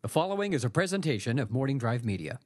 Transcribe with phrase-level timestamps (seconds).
[0.00, 2.38] The following is a presentation of Morning Drive Media.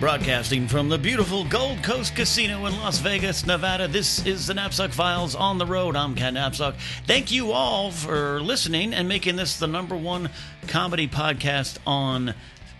[0.00, 4.92] Broadcasting from the beautiful Gold Coast Casino in Las Vegas, Nevada, this is the Knapsack
[4.92, 5.96] Files on the road.
[5.96, 6.76] I'm Ken Knapsack.
[7.06, 10.30] Thank you all for listening and making this the number one
[10.66, 12.32] comedy podcast on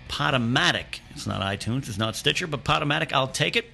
[0.08, 1.00] Podomatic.
[1.18, 3.64] It's not iTunes, it's not Stitcher, but Podomatic, I'll take it.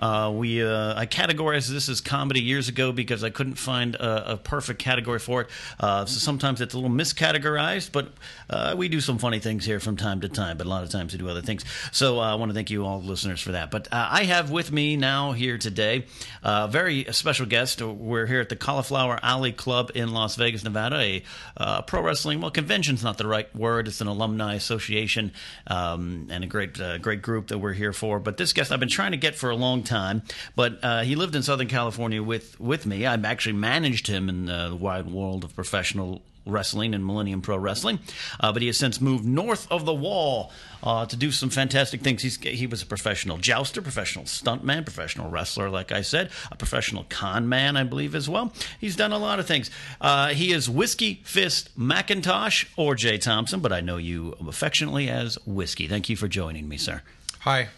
[0.00, 4.32] Uh, we uh, I categorized this as comedy years ago because I couldn't find a,
[4.32, 5.48] a perfect category for it.
[5.78, 8.12] Uh, so sometimes it's a little miscategorized, but
[8.48, 10.56] uh, we do some funny things here from time to time.
[10.56, 11.62] But a lot of times we do other things.
[11.92, 13.70] So uh, I want to thank you all listeners for that.
[13.70, 16.06] But uh, I have with me now here today
[16.42, 17.82] a very special guest.
[17.82, 21.22] We're here at the Cauliflower Alley Club in Las Vegas, Nevada.
[21.58, 23.88] A pro wrestling well convention's not the right word.
[23.88, 25.32] It's an alumni association
[25.66, 28.18] um, and a great a great group that we're here for.
[28.18, 30.22] But this guest I've been trying to get for a long time.
[30.56, 33.06] But uh, he lived in Southern California with with me.
[33.06, 38.00] I've actually managed him in the wide world of professional wrestling and Millennium Pro Wrestling.
[38.40, 42.02] Uh, but he has since moved north of the wall uh, to do some fantastic
[42.02, 42.22] things.
[42.22, 47.04] He's, he was a professional jouster, professional stuntman, professional wrestler, like I said, a professional
[47.08, 48.52] con man, I believe, as well.
[48.80, 49.70] He's done a lot of things.
[50.00, 55.38] Uh, he is Whiskey Fist McIntosh or Jay Thompson, but I know you affectionately as
[55.46, 55.88] Whiskey.
[55.88, 57.02] Thank you for joining me, sir.
[57.40, 57.68] Hi.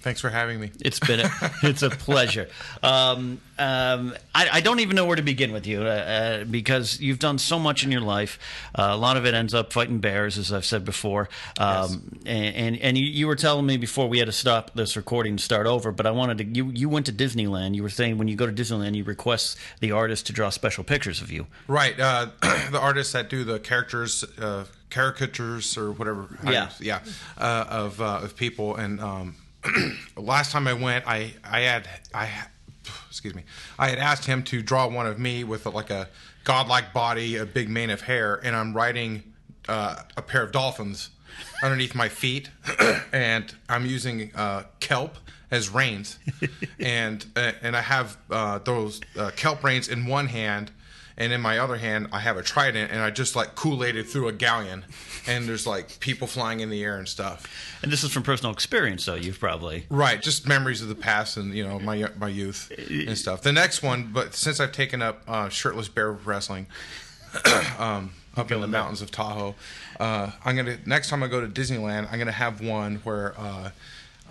[0.00, 0.70] Thanks for having me.
[0.80, 1.30] It's been a,
[1.62, 2.48] it's a pleasure.
[2.82, 6.98] Um, um, I, I, don't even know where to begin with you uh, uh, because
[7.00, 8.38] you've done so much in your life.
[8.74, 11.28] Uh, a lot of it ends up fighting bears, as I've said before.
[11.58, 11.98] Um, yes.
[12.24, 15.32] And and, and you, you, were telling me before we had to stop this recording
[15.32, 16.44] and start over, but I wanted to.
[16.44, 17.74] You you went to Disneyland.
[17.74, 20.82] You were saying when you go to Disneyland, you request the artist to draw special
[20.82, 21.46] pictures of you.
[21.68, 21.98] Right.
[22.00, 22.28] Uh,
[22.70, 26.28] the artists that do the characters uh, caricatures or whatever.
[26.44, 27.00] Yeah, yeah,
[27.38, 28.76] uh, of uh, of people.
[28.76, 29.36] And um,
[30.16, 32.28] last time I went, I I had I
[33.08, 33.42] excuse me,
[33.78, 36.08] I had asked him to draw one of me with a, like a
[36.44, 39.22] godlike body, a big mane of hair, and I'm riding
[39.68, 41.10] uh, a pair of dolphins
[41.62, 42.50] underneath my feet,
[43.12, 45.16] and I'm using uh, kelp
[45.50, 46.18] as reins,
[46.80, 50.70] and uh, and I have uh, those uh, kelp reins in one hand
[51.20, 54.08] and in my other hand I have a trident, and I just like Kool Aided
[54.08, 54.84] through a galleon,
[55.28, 57.46] and there's like people flying in the air and stuff.
[57.82, 61.36] And this is from personal experience, so you've probably right, just memories of the past
[61.36, 63.42] and you know my my youth and stuff.
[63.42, 66.66] The next one, but since I've taken up uh, shirtless bear wrestling.
[67.78, 69.54] um, up in the mountains of Tahoe.
[69.98, 73.70] Uh, I'm gonna next time I go to Disneyland, I'm gonna have one where uh,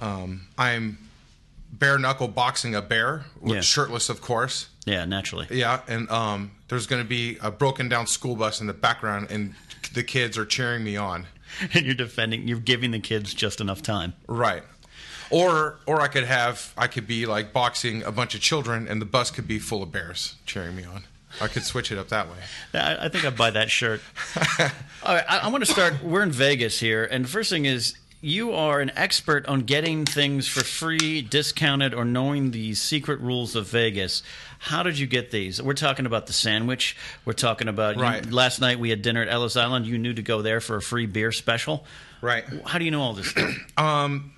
[0.01, 0.97] um, I'm
[1.71, 3.61] bare knuckle boxing a bear, yeah.
[3.61, 4.69] shirtless, of course.
[4.85, 5.47] Yeah, naturally.
[5.51, 9.27] Yeah, and um, there's going to be a broken down school bus in the background,
[9.29, 9.55] and
[9.93, 11.27] the kids are cheering me on.
[11.73, 12.47] And you're defending.
[12.47, 14.13] You're giving the kids just enough time.
[14.27, 14.61] Right.
[15.31, 19.01] Or, or I could have, I could be like boxing a bunch of children, and
[19.01, 21.05] the bus could be full of bears cheering me on.
[21.41, 22.37] I could switch it up that way.
[22.73, 24.01] I, I think I'd buy that shirt.
[24.59, 26.03] All right, I, I want to start.
[26.03, 30.05] We're in Vegas here, and the first thing is you are an expert on getting
[30.05, 34.23] things for free, discounted, or knowing the secret rules of Vegas.
[34.59, 35.61] How did you get these?
[35.61, 36.97] We're talking about the sandwich.
[37.23, 38.25] We're talking about right.
[38.25, 39.85] You, last night we had dinner at Ellis Island.
[39.85, 41.85] You knew to go there for a free beer special.
[42.21, 42.43] Right.
[42.65, 43.55] How do you know all this stuff?
[43.77, 44.33] um,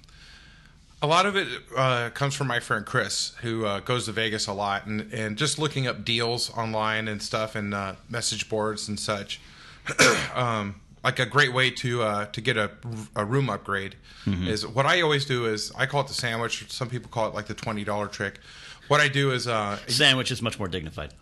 [1.01, 4.45] a lot of it uh, comes from my friend Chris, who uh, goes to Vegas
[4.45, 8.87] a lot, and, and just looking up deals online and stuff, and uh, message boards
[8.87, 9.41] and such.
[10.35, 12.71] um, like a great way to uh, to get a,
[13.15, 13.95] a room upgrade
[14.25, 14.47] mm-hmm.
[14.47, 16.71] is what I always do is I call it the sandwich.
[16.71, 18.39] Some people call it like the twenty dollar trick.
[18.87, 21.13] What I do is uh, sandwich is much more dignified.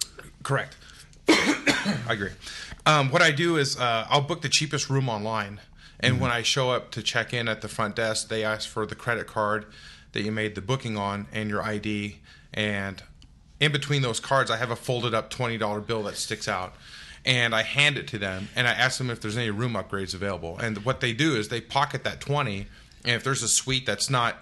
[0.44, 0.76] Correct.
[1.30, 2.32] I agree.
[2.86, 5.62] Um, what I do is uh, I'll book the cheapest room online,
[6.00, 6.24] and mm-hmm.
[6.24, 8.96] when I show up to check in at the front desk, they ask for the
[8.96, 9.66] credit card
[10.12, 12.20] that you made the booking on and your ID.
[12.54, 13.02] And
[13.60, 16.74] in between those cards, I have a folded up twenty dollar bill that sticks out
[17.30, 20.16] and I hand it to them and I ask them if there's any room upgrades
[20.16, 20.58] available.
[20.58, 22.66] And what they do is they pocket that 20
[23.06, 24.36] and if there's a suite that's not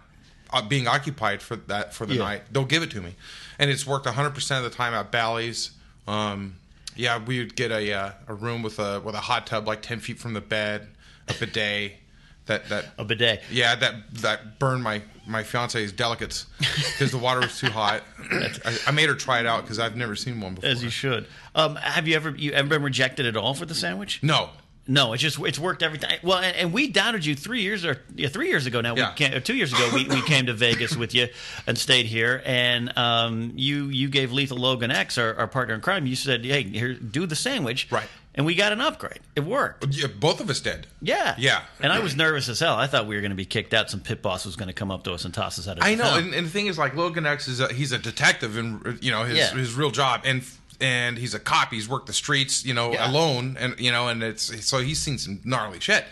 [0.54, 2.24] uh, being occupied for that for the yeah.
[2.24, 3.16] night, they'll give it to me.
[3.60, 5.72] And it's worked 100% of the time at Bally's.
[6.08, 6.56] Um,
[6.96, 9.82] yeah, we would get a uh, a room with a with a hot tub like
[9.82, 10.88] 10 feet from the bed,
[11.28, 11.98] a bidet,
[12.46, 13.44] that that A bidet.
[13.52, 18.04] Yeah, that that burned my my fiance's delicates because the water was too hot.
[18.32, 20.70] I, I made her try it out because I've never seen one before.
[20.70, 21.28] As you should.
[21.54, 24.22] Um, have you ever you ever been rejected at all for the sandwich?
[24.24, 24.50] no,
[24.88, 26.18] No, it's just it's worked every time.
[26.24, 28.96] Well, and, and we doubted you three years or yeah, three years ago now.
[28.96, 29.10] Yeah.
[29.10, 31.28] We came, or two years ago, we, we came to Vegas with you
[31.66, 35.82] and stayed here, and um, you you gave Lethal Logan X, our, our partner in
[35.82, 36.06] crime.
[36.06, 38.08] You said, "Hey, here, do the sandwich," Right.
[38.36, 39.20] And we got an upgrade.
[39.36, 39.88] It worked.
[39.96, 40.86] yeah, both of us did.
[41.02, 41.62] Yeah, Yeah.
[41.80, 42.76] And I was nervous as hell.
[42.76, 43.90] I thought we were going to be kicked out.
[43.90, 45.84] Some pit boss was going to come up to us and toss us out of.
[45.84, 48.56] I know, and, and the thing is, like Logan X is a, he's a detective,
[48.56, 49.54] and you know his Yeah.
[49.56, 50.44] his real job, and
[50.80, 51.72] and he's a cop.
[51.72, 53.10] He's worked the streets, you know, Yeah.
[53.10, 56.06] alone, and you know, and it's so he's seen some gnarly shit.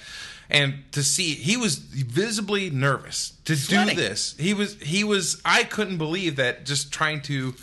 [0.50, 3.96] And to see, he was visibly nervous to Sweating.
[3.96, 4.36] do this.
[4.38, 5.42] He was he was.
[5.44, 7.56] I couldn't believe that just trying to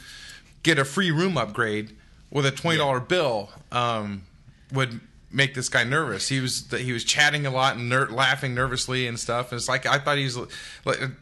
[0.64, 1.96] get a free room upgrade
[2.31, 4.22] with a twenty dollar bill um,
[4.72, 5.00] would
[5.32, 6.29] make this guy nervous.
[6.29, 9.50] He was he was chatting a lot and ner- laughing nervously and stuff.
[9.52, 10.37] And it's like I thought he's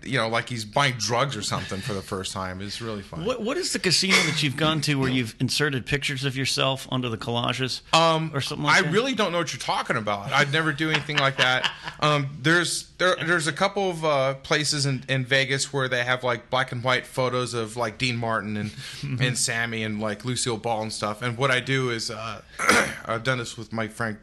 [0.03, 2.61] you know like he's buying drugs or something for the first time.
[2.61, 3.25] It's really fun.
[3.25, 6.87] What what is the casino that you've gone to where you've inserted pictures of yourself
[6.91, 8.93] onto the collages, um, or something like I that?
[8.93, 10.33] really don't know what you're talking about.
[10.33, 11.71] I'd never do anything like that.
[12.01, 16.23] Um, there's there, there's a couple of uh, places in, in Vegas where they have
[16.23, 18.71] like black and white photos of like Dean Martin and
[19.21, 21.23] and Sammy and like Lucille Ball and stuff.
[21.23, 22.41] And what I do is uh,
[23.07, 24.17] I've done this with my friend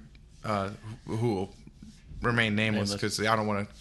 [0.45, 0.69] uh,
[1.05, 1.53] who will
[2.21, 3.17] remain nameless Nameless.
[3.17, 3.75] because I don't want to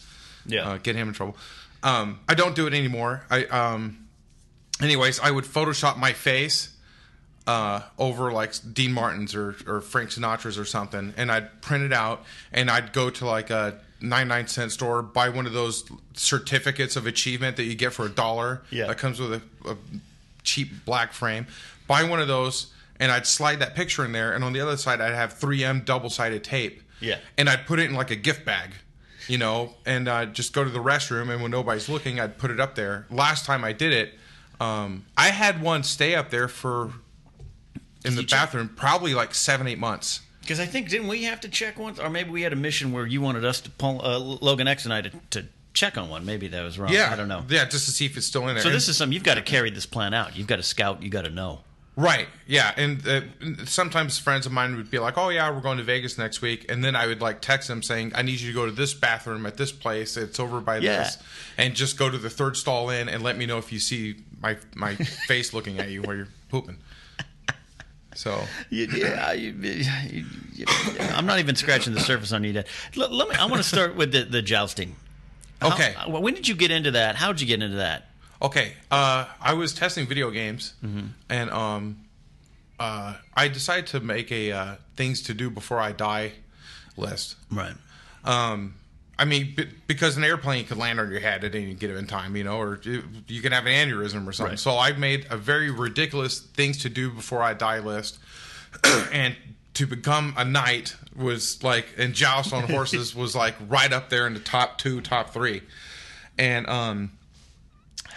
[0.54, 0.68] Yeah.
[0.68, 1.36] uh, get him in trouble.
[1.82, 3.22] Um, I don't do it anymore.
[3.30, 4.08] I um,
[4.82, 6.74] anyways, I would Photoshop my face
[7.46, 11.92] uh, over like Dean Martin's or, or Frank Sinatra's or something, and I'd print it
[11.92, 13.78] out, and I'd go to like a
[14.08, 18.10] 99 cent store, buy one of those certificates of achievement that you get for a
[18.10, 18.62] dollar.
[18.70, 18.86] Yeah.
[18.86, 19.76] That comes with a, a
[20.42, 21.46] cheap black frame.
[21.86, 24.76] Buy one of those, and I'd slide that picture in there, and on the other
[24.76, 26.82] side, I'd have 3M double sided tape.
[27.00, 27.18] Yeah.
[27.36, 28.70] And I'd put it in like a gift bag.
[29.28, 32.52] You know, and uh, just go to the restroom, and when nobody's looking, I'd put
[32.52, 33.06] it up there.
[33.10, 34.14] Last time I did it,
[34.60, 36.92] um, I had one stay up there for
[38.04, 40.20] in the you check- bathroom probably like seven, eight months.
[40.46, 42.92] Because I think didn't we have to check once, or maybe we had a mission
[42.92, 45.44] where you wanted us to pull uh, Logan X and I to, to
[45.74, 46.24] check on one.
[46.24, 46.92] Maybe that was wrong.
[46.92, 47.44] Yeah, I don't know.
[47.48, 48.62] Yeah, just to see if it's still in there.
[48.62, 50.36] So this is something you've got to carry this plan out.
[50.36, 51.02] You've got to scout.
[51.02, 51.62] You got to know.
[51.96, 52.28] right.
[52.46, 53.20] Yeah, and uh,
[53.64, 56.70] sometimes friends of mine would be like, "Oh yeah, we're going to Vegas next week,"
[56.70, 58.94] and then I would like text them saying, "I need you to go to this
[58.94, 60.16] bathroom at this place.
[60.16, 60.98] It's over by Yeah.
[60.98, 61.18] this,"
[61.58, 64.16] and just go to the third stall in and let me know if you see
[64.40, 64.94] my my
[65.26, 66.76] face looking at you while you're pooping.
[68.16, 70.24] So Yeah, you, you,
[70.54, 70.64] you,
[70.98, 72.66] I'm not even scratching the surface on you yet.
[72.96, 73.34] Let, let me.
[73.36, 74.96] I want to start with the, the jousting.
[75.60, 75.94] How- Okay.
[75.94, 77.16] uh, when did you get into that?
[77.16, 78.08] How did you get into that?
[78.42, 81.06] Okay, uh, I was testing video games, Mm-hmm.
[81.30, 81.98] and um,
[82.78, 86.32] uh, I decided to make a uh, things to do before I die
[86.98, 87.36] list.
[87.50, 87.74] Right.
[88.24, 88.74] Um,
[89.18, 92.36] I mean, b- because an airplane could land on your head at any given time,
[92.36, 94.52] you know, or you, you can have an aneurysm or something.
[94.52, 94.58] Right.
[94.58, 98.18] So I made a very ridiculous things to do before I die list,
[99.12, 99.34] and
[99.74, 104.26] to become a knight was like, and joust on horses was like right up there
[104.26, 105.62] in the top two, top three,
[106.38, 107.10] and um,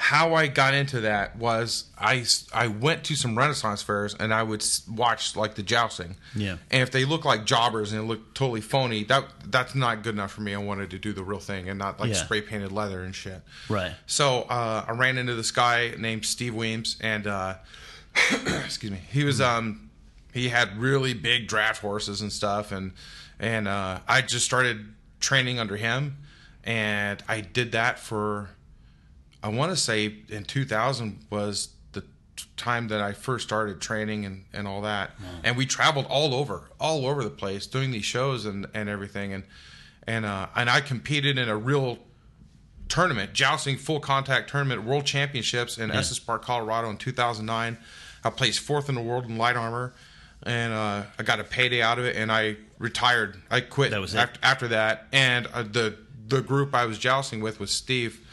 [0.01, 2.24] how I got into that was I,
[2.54, 6.16] I went to some Renaissance fairs and I would watch like the jousting.
[6.34, 6.56] Yeah.
[6.72, 10.31] And if they look like jobbers and look totally phony, that that's not good enough
[10.31, 10.54] for me.
[10.56, 12.16] I wanted to do the real thing and not like Yeah.
[12.16, 13.42] spray painted leather and shit.
[13.68, 13.92] Right.
[14.07, 17.56] So uh, I ran into this guy named Steve Weems and uh,
[18.64, 19.90] excuse me, he was um
[20.33, 22.94] he had really big draft horses and stuff and
[23.38, 26.18] and uh, I just started training under him
[26.64, 28.52] and I did that for
[29.42, 32.04] I want to say in 2000 was the
[32.58, 35.12] time that I first started training and, and all that.
[35.44, 39.34] And we traveled all over, all over the place doing these shows and, and everything.
[39.34, 39.44] And,
[40.06, 42.00] and, uh, and I competed in a real
[42.90, 47.78] tournament, jousting full contact tournament, world championships in Estes Park, Colorado in 2009.
[48.24, 49.94] I placed fourth in the world in light armor.
[50.44, 53.42] And uh, I got a payday out of it, and I retired.
[53.52, 55.08] I quit That after, after that.
[55.12, 55.98] And uh, the
[56.30, 58.26] the group I was jousting with was Steve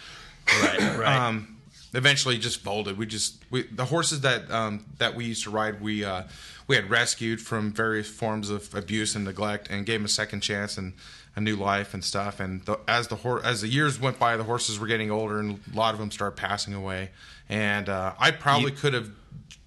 [0.62, 0.80] Right.
[0.96, 1.16] Right.
[1.16, 1.56] um,
[1.94, 2.98] eventually just folded.
[2.98, 6.24] We just we, the horses that um, that we used to ride, we uh,
[6.66, 10.40] we had rescued from various forms of abuse and neglect, and gave them a second
[10.40, 10.94] chance and
[11.36, 12.40] a new life and stuff.
[12.40, 15.38] And the, as the hor- as the years went by, the horses were getting older,
[15.38, 17.10] and a lot of them started passing away.
[17.48, 19.10] And uh, I probably could have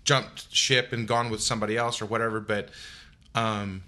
[0.03, 2.69] jumped ship and gone with somebody else or whatever, but
[3.35, 3.83] um,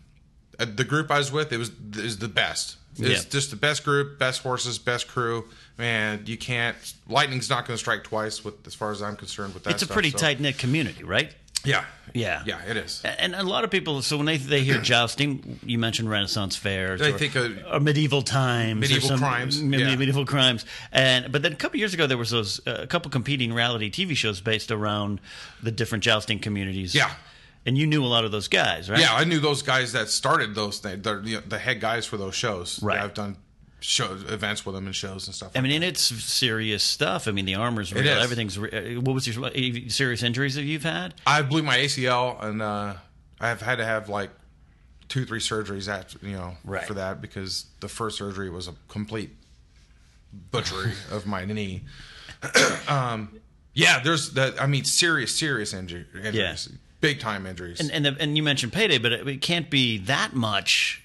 [0.60, 2.78] uh, the group I was with, it was is the best.
[2.98, 3.30] It's Yeah.
[3.30, 5.48] just the best group, best horses, best crew.
[5.78, 6.76] Man, you can't.
[7.08, 8.44] Lightning's not going to strike twice.
[8.44, 9.72] With as far as I'm concerned, with that.
[9.72, 11.32] it's a stuff, pretty so- tight knit community, right?
[11.64, 12.42] Yeah, Yeah.
[12.44, 13.04] yeah, it is.
[13.06, 17.00] And a lot of people, so when they they hear jousting, you mentioned Renaissance fairs,
[17.00, 19.96] They or, think of- or medieval times, or Medieval some- crimes, me- yeah.
[19.96, 20.66] medieval crimes.
[20.92, 23.92] And but then a couple years ago, there was those uh, a couple competing reality
[23.92, 25.22] TV shows based around
[25.62, 26.96] the different jousting communities.
[26.96, 27.12] Yeah.
[27.66, 29.00] And you knew a lot of those guys, right?
[29.00, 31.04] Yeah, I knew those guys that started those things.
[31.04, 32.82] They're you know, the head guys for those shows.
[32.82, 33.00] Right.
[33.00, 33.38] I've done
[33.80, 35.52] shows, events with them and shows and stuff.
[35.56, 37.28] I mean, and it's serious stuff.
[37.28, 38.08] I mean, the armor's real.
[38.08, 38.58] Everything's.
[38.60, 39.50] Re- uh, what was your
[39.90, 41.14] serious injuries that you've had?
[41.26, 42.94] I blew my ACL and uh,
[43.40, 44.30] I've had to have like
[45.08, 46.86] two, three surgeries after you know Right.
[46.86, 49.32] for that because the first surgery was a complete
[50.52, 51.84] butchery of my knee.
[52.88, 53.40] um,
[53.74, 54.62] yeah, there's that.
[54.62, 56.70] I mean, serious, serious injury, injuries,
[57.02, 57.80] big time injuries.
[57.80, 61.04] And and, the, and you mentioned payday, but it, it can't be that much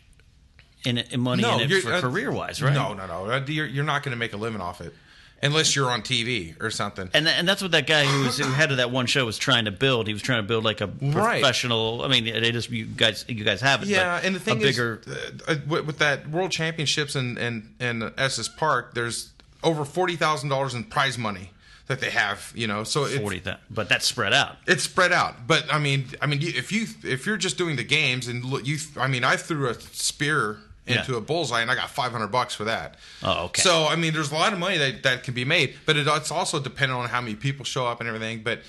[0.85, 2.73] in, in money in it for uh, career wise, right?
[2.73, 3.26] No, no, no.
[3.31, 4.95] Uh, You're, you're not going to make a living off it
[5.43, 7.11] unless you're on TV or something.
[7.12, 9.37] And and that's what that guy who was who head of that one show was
[9.38, 10.07] trying to build.
[10.07, 11.41] He was trying to build like a Right.
[11.41, 12.03] professional.
[12.03, 13.88] I mean, it is you guys you guys have it.
[13.88, 17.37] Yeah, and the thing a bigger, is, uh, uh, with, with that World Championships and
[17.38, 21.50] and and Estes Park, there's over forty thousand dollars in prize money
[21.87, 22.52] that they have.
[22.55, 24.57] You know, so it's, forty thousand, but that's spread out.
[24.66, 25.47] it's spread out.
[25.47, 28.66] But I mean, I mean, if you if you're just doing the games and look,
[28.66, 31.19] you, I mean, I threw a spear into Yeah.
[31.19, 32.95] a bullseye and I got five hundred bucks for that.
[33.23, 33.61] Oh, okay.
[33.62, 36.07] So I mean, there's a lot of money that that can be made, but it,
[36.07, 38.43] it's also dependent on how many people show up and everything.
[38.45, 38.61] But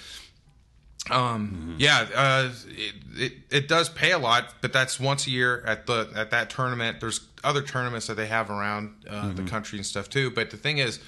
[1.10, 5.64] um, yeah, uh, it, it it does pay a lot, but that's once a year
[5.66, 7.00] at the at that tournament.
[7.00, 10.32] There's other tournaments that they have around uh, the country and stuff too.
[10.32, 11.00] But the thing is,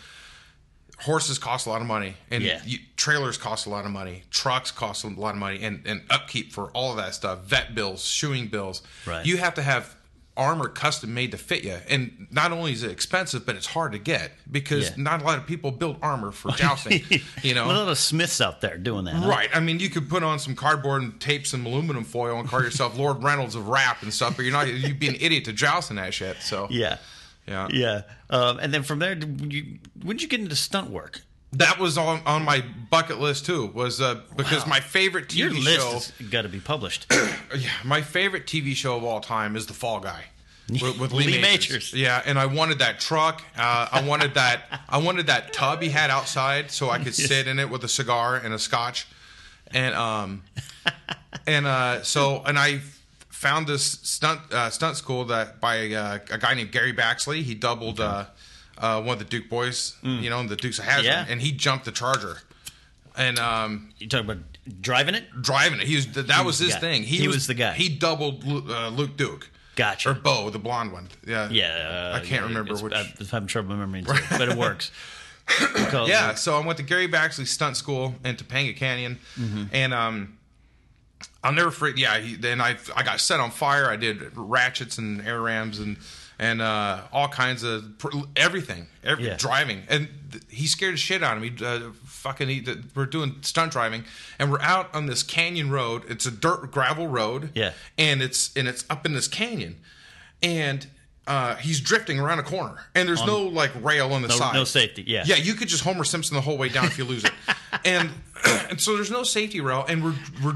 [1.02, 2.62] horses cost a lot of money, and Yeah.
[2.66, 6.02] you, trailers cost a lot of money, trucks cost a lot of money, and and
[6.10, 8.82] upkeep for all of that stuff, vet bills, shoeing bills.
[9.06, 9.26] Right.
[9.26, 9.96] You have to have
[10.38, 13.92] armor custom made to fit you, and not only is it expensive, but it's hard
[13.92, 14.94] to get because Yeah.
[14.96, 17.04] not a lot of people build armor for jousting.
[17.44, 19.16] you know, a lot of Smiths out there doing that.
[19.16, 19.28] huh?
[19.28, 19.50] Right.
[19.54, 22.62] I mean, you could put on some cardboard and tape some aluminum foil and call
[22.64, 24.68] yourself Lord Reynolds of Wrap and stuff, but you're not.
[24.70, 26.38] You'd be an idiot to joust in that shit.
[26.42, 27.00] So Yeah.
[27.50, 27.68] Yeah.
[27.72, 28.02] Yeah.
[28.30, 31.22] Um, and then from there, did you, when did you get into stunt work?
[31.54, 33.68] that was on on my bucket list too.
[33.68, 36.26] Was uh, because my favorite Your TV list show.
[36.28, 37.12] got to be published.
[37.58, 40.26] Yeah, my favorite TV show of all time is The Fall Guy.
[40.70, 41.70] With, with Lee, Lee Majors.
[41.72, 41.94] Majors.
[41.96, 43.42] Yeah, and I wanted that truck.
[43.58, 44.84] Uh, I wanted that.
[44.88, 47.88] I wanted that tub he had outside so I could sit in it with a
[47.88, 49.08] cigar and a scotch,
[49.72, 50.44] and um,
[51.48, 52.82] and uh, so and I
[53.40, 57.42] found this stunt uh, stunt school that by uh, a guy named Gary Baxley.
[57.42, 58.26] He doubled uh,
[58.78, 61.26] uh, one of the Duke boys, you know, the Dukes of Hazzard, Yeah.
[61.30, 62.40] and he jumped the Charger.
[63.18, 64.44] And um, You talking about
[64.82, 65.24] driving it?
[65.42, 65.88] driving it.
[65.88, 67.04] He was that was the his thing.
[67.04, 67.74] He was the guy.
[67.74, 69.50] He doubled uh, Luke Duke.
[69.76, 70.10] Gotcha.
[70.10, 71.08] Or Bo, the blonde one.
[71.26, 71.48] Yeah.
[71.50, 72.94] Yeah, uh, I can't yeah, remember which.
[72.94, 74.92] I'm having trouble remembering, too, but it works.
[76.06, 76.36] Yeah.
[76.36, 79.64] So I went to Gary Baxley Stunt School in Topanga Canyon, Mm-hmm.
[79.74, 80.38] and um,
[81.44, 81.98] I'll never forget.
[81.98, 82.20] Yeah.
[82.20, 83.90] He, then I I got set on fire.
[83.90, 85.98] I did ratchets and air rams and
[86.42, 89.36] and uh, all kinds of pr- everything, every Yeah.
[89.38, 89.84] driving.
[89.90, 91.52] And th- he scared the shit out of me.
[91.62, 94.06] Uh, fucking, he, th- we're doing stunt driving,
[94.40, 96.04] and we're out on this canyon road.
[96.08, 97.52] It's a dirt gravel road.
[97.56, 97.74] Yeah.
[97.98, 99.78] and it's and it's up in this canyon,
[100.42, 100.88] and.
[101.28, 104.56] Uh, he's drifting around a corner, and there's no like rail on the No- side.
[104.56, 105.22] no safety, yeah.
[105.28, 105.36] yeah.
[105.36, 107.32] You could just Homer Simpson the whole way down if you lose it,
[107.86, 108.10] and
[108.72, 110.56] and so there's no safety rail, and we're we're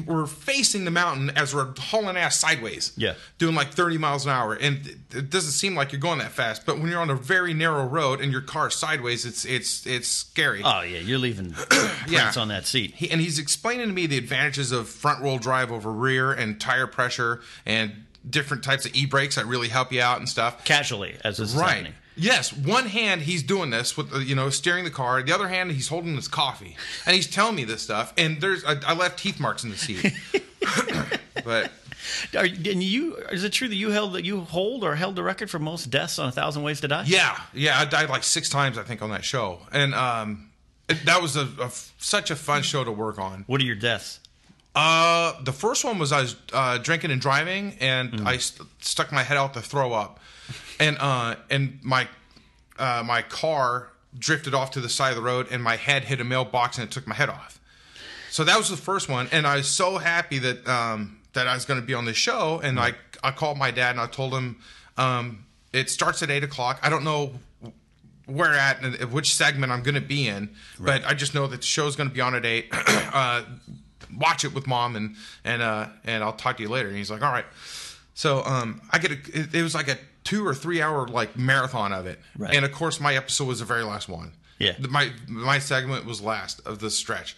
[0.00, 2.92] we're facing the mountain as we're hauling ass sideways.
[2.96, 3.14] Yeah.
[3.38, 6.64] doing like 30 miles an hour, and it- doesn't seem like you're going that fast.
[6.66, 10.08] But when you're on a very narrow road and your car's sideways, it's it's it's
[10.08, 10.62] scary.
[10.64, 11.52] Oh yeah, you're leaving
[12.06, 12.94] prints on that seat.
[12.94, 16.60] He, and he's explaining to me the advantages of front wheel drive over rear and
[16.60, 17.92] tire pressure and
[18.28, 20.64] different types of e brakes that really help you out and stuff.
[20.64, 21.70] Casually, as this is Right.
[21.70, 21.94] happening.
[22.16, 22.52] Yes.
[22.52, 25.22] One hand he's doing this with uh, you know steering the car.
[25.22, 26.76] The other hand he's holding his coffee,
[27.06, 28.12] and he's telling me this stuff.
[28.16, 30.12] And there's I, I left teeth marks in the seat.
[31.44, 31.72] but
[32.36, 35.22] Are, and you is it true that you held that you hold or held the
[35.22, 37.04] record for most deaths on a thousand ways to die?
[37.06, 40.50] yeah, yeah, I died like six times I think on that show, and um,
[40.88, 43.44] it, that was a, a such a fun show to work on.
[43.46, 44.20] What are your deaths?
[44.74, 49.12] Uh, the first one was I was uh, drinking and driving, and I st- stuck
[49.12, 50.18] my head out to throw up,
[50.82, 52.08] and uh, and my
[52.78, 56.20] uh, my car drifted off to the side of the road, and my head hit
[56.20, 57.60] a mailbox, and it took my head off.
[58.30, 61.54] So that was the first one, and I was so happy that um, that I
[61.54, 64.06] was going to be on the show, and I I called my dad and I
[64.06, 64.56] told him
[64.96, 66.80] um, it starts at eight o'clock.
[66.82, 67.32] I don't know
[68.26, 71.60] where at and which segment I'm going to be in, but I just know that
[71.60, 72.68] the show's going to be on at eight.
[72.72, 73.42] uh,
[74.16, 76.88] watch it with mom and and uh, and I'll talk to you later.
[76.88, 77.46] And he's like, all right.
[78.14, 81.36] So um, I get a, it, it was like a two or three hour like
[81.36, 82.54] marathon of it, Right.
[82.54, 84.32] and of course my episode was the very last one.
[84.58, 84.74] Yeah.
[84.88, 87.36] My my segment was last of the stretch.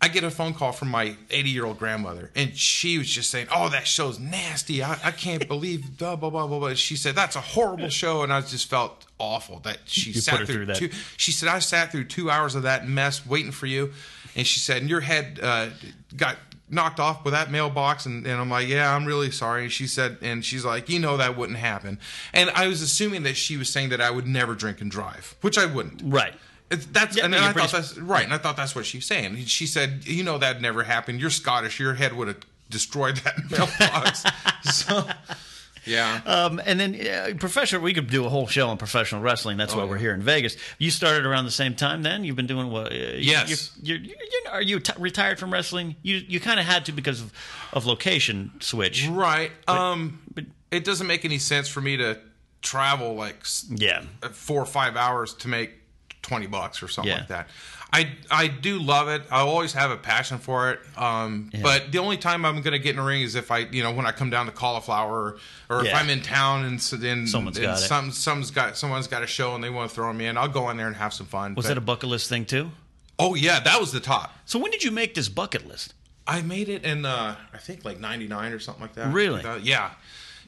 [0.00, 3.30] I get a phone call from my 80 year old grandmother, and she was just
[3.30, 4.80] saying, "Oh, that show's nasty.
[4.82, 8.22] I, I can't believe blah blah blah blah blah." She said that's a horrible show,
[8.22, 10.76] and I just felt awful that she You sat through, through that.
[10.76, 10.90] two.
[11.16, 13.92] She said I sat through two hours of that mess waiting for you,
[14.36, 15.70] and she said, "And your head uh,
[16.16, 16.36] got."
[16.70, 20.18] Knocked off with that mailbox and, and i'm like yeah i'm really sorry she said
[20.20, 21.98] and she's like you know that wouldn't happen
[22.32, 25.34] and i was assuming that she was saying that i would never drink and drive
[25.40, 26.34] which i wouldn't Right.
[26.70, 29.06] it's, that's Yeah, and I thought that's right, and I thought that's what she was
[29.06, 29.36] saying.
[29.46, 31.18] She said, "You know that never happened.
[31.20, 31.80] You're Scottish.
[31.80, 34.24] Your head would have destroyed that mailbox."
[34.76, 35.08] so,
[35.84, 39.56] yeah, Um, and then uh, professional, we could do a whole show on professional wrestling.
[39.56, 40.00] That's why Oh, we're yeah.
[40.02, 40.56] here in Vegas.
[40.78, 42.02] You started around the same time.
[42.02, 42.92] Then you've been doing what?
[42.92, 43.72] Uh, Yes.
[43.82, 45.96] You're, you're, you're, are you t- retired from wrestling?
[46.02, 47.32] You you kind of had to because of,
[47.72, 49.06] of location switch.
[49.08, 49.52] right.
[49.68, 52.18] um, but- it doesn't make any sense for me to
[52.60, 54.02] travel like Yeah.
[54.32, 55.70] four or five hours to make
[56.22, 57.18] twenty bucks or something Yeah.
[57.20, 57.48] like that.
[57.92, 59.22] I I do love it.
[59.30, 60.80] I always have a passion for it.
[60.96, 63.58] Um, but the only time I'm going to get in a ring is if I,
[63.60, 65.10] you know, when I come down to cauliflower,
[65.70, 65.90] or, or Yeah.
[65.90, 67.80] if I'm in town and so then Someone's and got it.
[67.80, 70.36] some someone's got someone's got a show and they want to throw me in.
[70.36, 71.54] I'll go in there and have some fun.
[71.54, 72.70] Was But- that a bucket list thing too?
[73.18, 74.36] Oh yeah, that was the top.
[74.44, 75.94] So when did you make this bucket list?
[76.26, 79.12] I made it in uh, I think like '99 or something like that.
[79.14, 79.42] Really?
[79.42, 79.92] Uh, yeah,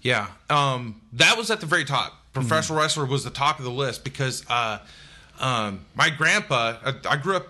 [0.02, 0.26] yeah.
[0.50, 2.16] Um, that was at the very top.
[2.34, 2.82] Professional Mm-hmm.
[2.82, 4.78] wrestler was the top of the list because uh,
[5.40, 6.76] um, my grandpa.
[6.84, 7.46] Uh, I grew up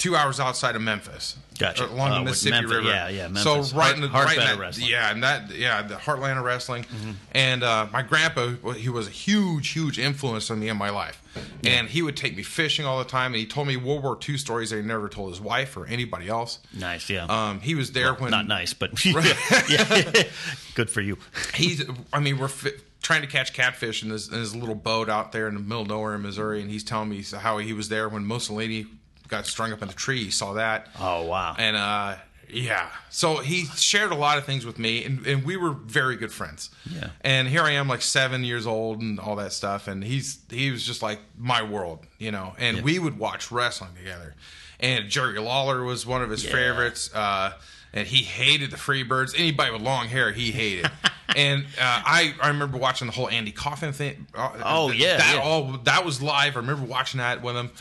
[0.00, 1.36] two hours outside of Memphis.
[1.58, 1.84] Gotcha.
[1.86, 2.88] Along Uh, the Mississippi Memphis- River.
[2.88, 4.86] yeah, yeah, So right Heart- in the right in that, Wrestling.
[4.86, 4.92] Mm-hmm.
[4.92, 6.86] Yeah, and that yeah, the Heartland of Wrestling.
[7.32, 11.20] And uh, my grandpa, he was a huge, huge influence on me in my life.
[11.62, 13.32] And he would take me fishing all the time.
[13.34, 15.86] And he told me World War II stories that he never told his wife or
[15.86, 16.60] anybody else.
[16.72, 17.26] Nice, yeah.
[17.26, 19.34] Um, he was there when Not nice, but yeah,
[19.68, 20.22] yeah.
[20.74, 21.18] good for you.
[21.54, 25.08] he's i mean we're fi- trying to catch catfish in his, in his little boat
[25.10, 27.72] out there in the middle of nowhere in missouri and he's telling me how he
[27.72, 28.86] was there when mussolini
[29.30, 31.54] got strung up in the tree he saw that Oh wow.
[31.58, 32.16] and uh
[32.52, 36.16] yeah so he shared a lot of things with me and, and we were very
[36.16, 37.10] good friends Yeah.
[37.20, 40.70] and here i am like seven years old and all that stuff and he's he
[40.72, 42.82] was just like my world you know and Yeah.
[42.82, 44.34] we would watch wrestling together
[44.80, 46.50] and jerry lawler was one of his Yeah.
[46.52, 47.52] favorites uh
[47.92, 49.34] and he hated the Freebirds.
[49.36, 50.88] Anybody with long hair, he hated.
[51.36, 54.28] and uh, I, I remember watching the whole Andy Kaufman thing.
[54.32, 55.40] Uh, Oh, yeah, that yeah.
[55.42, 56.54] all that was live.
[56.56, 57.72] I remember watching that with him,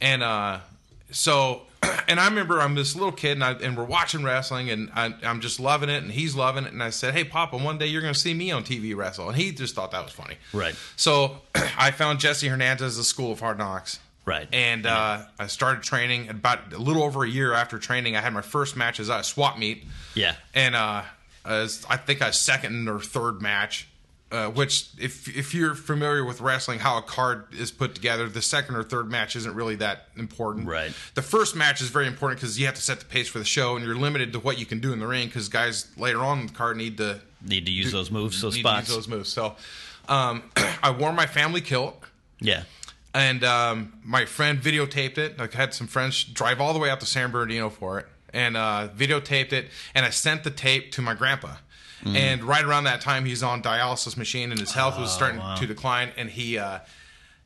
[0.00, 0.60] and uh,
[1.10, 1.62] so
[2.08, 5.14] and I remember I'm this little kid and, I, and we're watching wrestling and I,
[5.22, 7.86] I'm just loving it and he's loving it and I said, "Hey, Papa, one day
[7.86, 10.36] you're going to see me on TV wrestle," and he just thought that was funny.
[10.52, 10.74] Right.
[10.96, 13.98] So I found Jesse Hernandez, the School of Hard Knocks.
[14.26, 14.46] Right.
[14.52, 16.28] And uh, I started training.
[16.28, 19.22] About a little over a year after training, I had my first match as a
[19.24, 19.84] swap meet.
[20.14, 20.34] Yeah.
[20.54, 21.02] And uh,
[21.44, 23.88] as I think a second or third match,
[24.32, 28.42] uh, which if if you're familiar with wrestling, how a card is put together, the
[28.42, 30.66] second or third match isn't really that important.
[30.68, 30.92] Right.
[31.14, 33.44] The first match is very important because you have to set the pace for the
[33.44, 36.20] show, and you're limited to what you can do in the ring because guys later
[36.20, 38.86] on in the card need to Need to use those moves, those need spots.
[38.88, 39.28] to use those moves.
[39.30, 39.56] So
[40.08, 40.42] um,
[40.82, 42.02] I wore my family kilt
[42.40, 42.64] Yeah.
[43.14, 45.40] and um, my friend videotaped it.
[45.40, 48.56] I had some friends drive all the way out to San Bernardino for it, and
[48.56, 49.66] uh, videotaped it.
[49.94, 51.54] And I sent the tape to my grandpa.
[52.04, 52.16] Mm-hmm.
[52.16, 55.40] And right around that time, he's on dialysis machine, and his health Oh, was starting
[55.58, 56.10] to decline.
[56.16, 56.78] And he uh,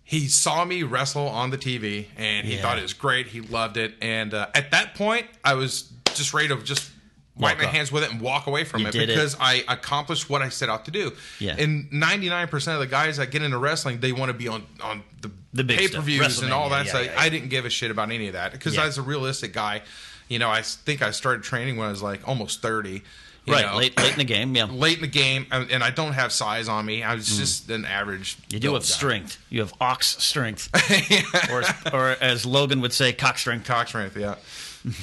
[0.04, 2.62] he saw me wrestle on the TV, and he Yeah.
[2.62, 3.26] thought it was great.
[3.28, 3.94] He loved it.
[4.00, 6.90] And uh, at that point, I was just ready to just.
[7.36, 9.06] Wipe my hands with it and walk away from You it did it.
[9.08, 11.10] because I accomplished what I set out to do.
[11.40, 11.56] Yeah.
[11.58, 15.02] And 99% of the guys that get into wrestling, they want to be on on
[15.20, 17.04] the, The pay per views and all that yeah, stuff.
[17.06, 17.20] yeah, yeah.
[17.20, 18.78] I didn't give a shit about any of that because.
[18.78, 19.82] I was a realistic guy.
[20.28, 23.02] You know, I think I started training when I was like almost 30.
[23.46, 23.66] You Right.
[23.66, 23.76] know.
[23.76, 24.54] Late late in the game.
[24.56, 24.64] Yeah.
[24.64, 27.02] Late in the game, and and I don't have size on me.
[27.02, 28.36] I was just an average.
[28.48, 28.52] Mm.
[28.54, 28.86] You do have guy.
[28.86, 29.38] strength.
[29.50, 30.68] You have ox strength,
[31.50, 33.66] or, as, or as Logan would say, cock strength.
[33.66, 34.16] cock strength.
[34.16, 34.36] Yeah.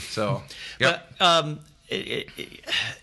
[0.09, 0.43] So,
[0.79, 0.99] yeah.
[1.19, 1.59] Um,
[1.91, 2.59] it, it,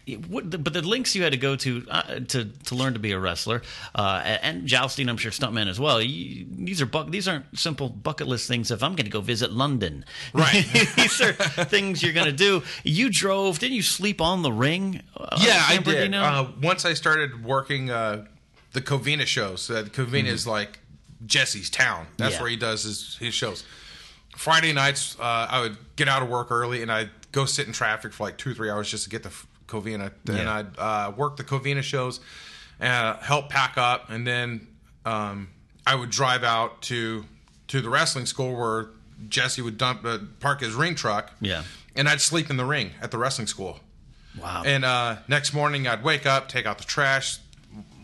[0.07, 3.12] it, but the links you had to go to uh, to to learn to be
[3.12, 3.62] a wrestler
[3.94, 6.01] uh, and, jousting, I'm sure stuntman as well.
[6.01, 8.70] You, these are buck, these aren't simple bucket list things.
[8.70, 10.64] If I'm going to go visit London, Right.
[10.96, 12.62] these are things you're going to do.
[12.85, 13.83] You drove, didn't you?
[13.83, 15.03] Sleep on the ring?
[15.16, 16.14] Uh, yeah, I did.
[16.14, 18.24] Uh, once I started working uh,
[18.72, 20.79] the Covina shows, uh, Covina is like
[21.27, 22.07] Jesse's town.
[22.16, 22.40] That's Yeah.
[22.42, 23.64] where he does his, his shows.
[24.37, 27.73] Friday nights, uh, I would get out of work early and I'd go sit in
[27.73, 29.31] traffic for like two three hours just to get to
[29.67, 30.12] Covina.
[30.29, 30.55] And Yeah.
[30.55, 32.21] I'd uh, work the Covina shows,
[32.81, 34.67] uh, help pack up, and then
[35.05, 35.49] um,
[35.87, 37.25] I would drive out to
[37.69, 38.87] to the wrestling school where
[39.29, 41.33] Jesse would dump uh, park his ring truck.
[41.41, 41.64] Yeah.
[41.97, 43.81] and I'd sleep in the ring at the wrestling school.
[44.41, 44.62] wow.
[44.64, 47.38] And uh, next morning, I'd wake up, take out the trash,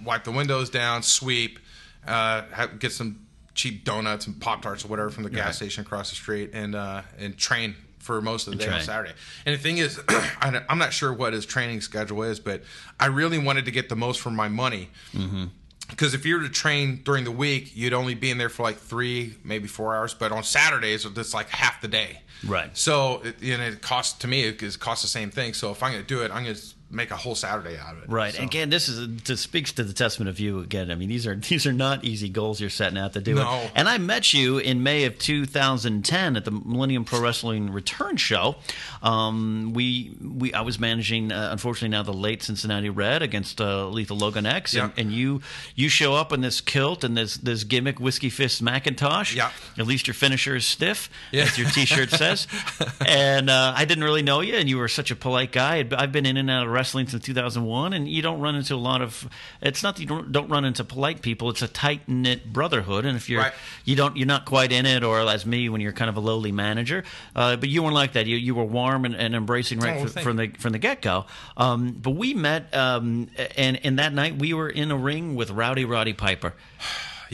[0.05, 1.59] wipe the windows down, sweep,
[2.07, 3.21] uh, have, get some
[3.55, 5.55] cheap donuts and pop tarts or whatever from the gas Right.
[5.55, 8.81] station across the street, and uh, and train for most of the day on.
[8.83, 9.13] Saturday.
[9.47, 9.99] And the thing is,
[10.41, 12.63] I'm not sure what his training schedule is, but
[13.01, 14.91] I really wanted to get the most for my money.
[15.15, 15.47] Mm-hmm.
[15.89, 18.63] Because if you were to train during the week, you'd only be in there for
[18.63, 20.13] like three, maybe four hours.
[20.13, 22.21] But on Saturdays, it's like half the day.
[22.47, 22.77] Right.
[22.77, 25.55] So it, you it costs to me it costs the same thing.
[25.55, 26.63] So if I'm going to do it, I'm going to
[26.95, 28.09] make a whole Saturday out of it.
[28.09, 28.35] Right.
[28.35, 30.61] So- Again, this is this speaks to the testament of you.
[30.61, 33.35] Again, I mean, these are these are not easy goals you're setting out to do.
[33.35, 33.69] No.
[33.75, 38.57] And I met you in May of 2010 at the Millennium Pro Wrestling Return Show.
[39.03, 43.89] Um, we we I was managing, uh, unfortunately, now the late Cincinnati Red against uh,
[43.89, 45.03] Lethal Logan X, and, Yeah.
[45.03, 45.41] and you
[45.75, 49.35] you show up in this kilt and this this gimmick whiskey fist Macintosh.
[49.35, 49.51] Yeah.
[49.79, 51.43] At least your finisher is stiff, Yeah.
[51.45, 52.47] as your T-shirt says.
[53.07, 55.85] and uh, I didn't really know you, and you were such a polite guy.
[55.93, 58.77] I've been in and out of wrestling since 2001, and you don't run into a
[58.77, 59.27] lot of.
[59.63, 61.49] It's not that you don't, don't run into polite people.
[61.49, 63.55] It's a tight knit brotherhood, and if you're Right.
[63.87, 66.21] you don't you're not quite in it, or as me when you're kind of a
[66.21, 67.03] lowly manager.
[67.35, 68.27] Uh, but you weren't like that.
[68.27, 70.79] You you were warm and, and embracing right Oh, fr- thank from the from the
[70.79, 71.25] get go.
[71.57, 75.51] Um, but we met, um, and and that night we were in a ring with
[75.51, 76.53] Rowdy Roddy Piper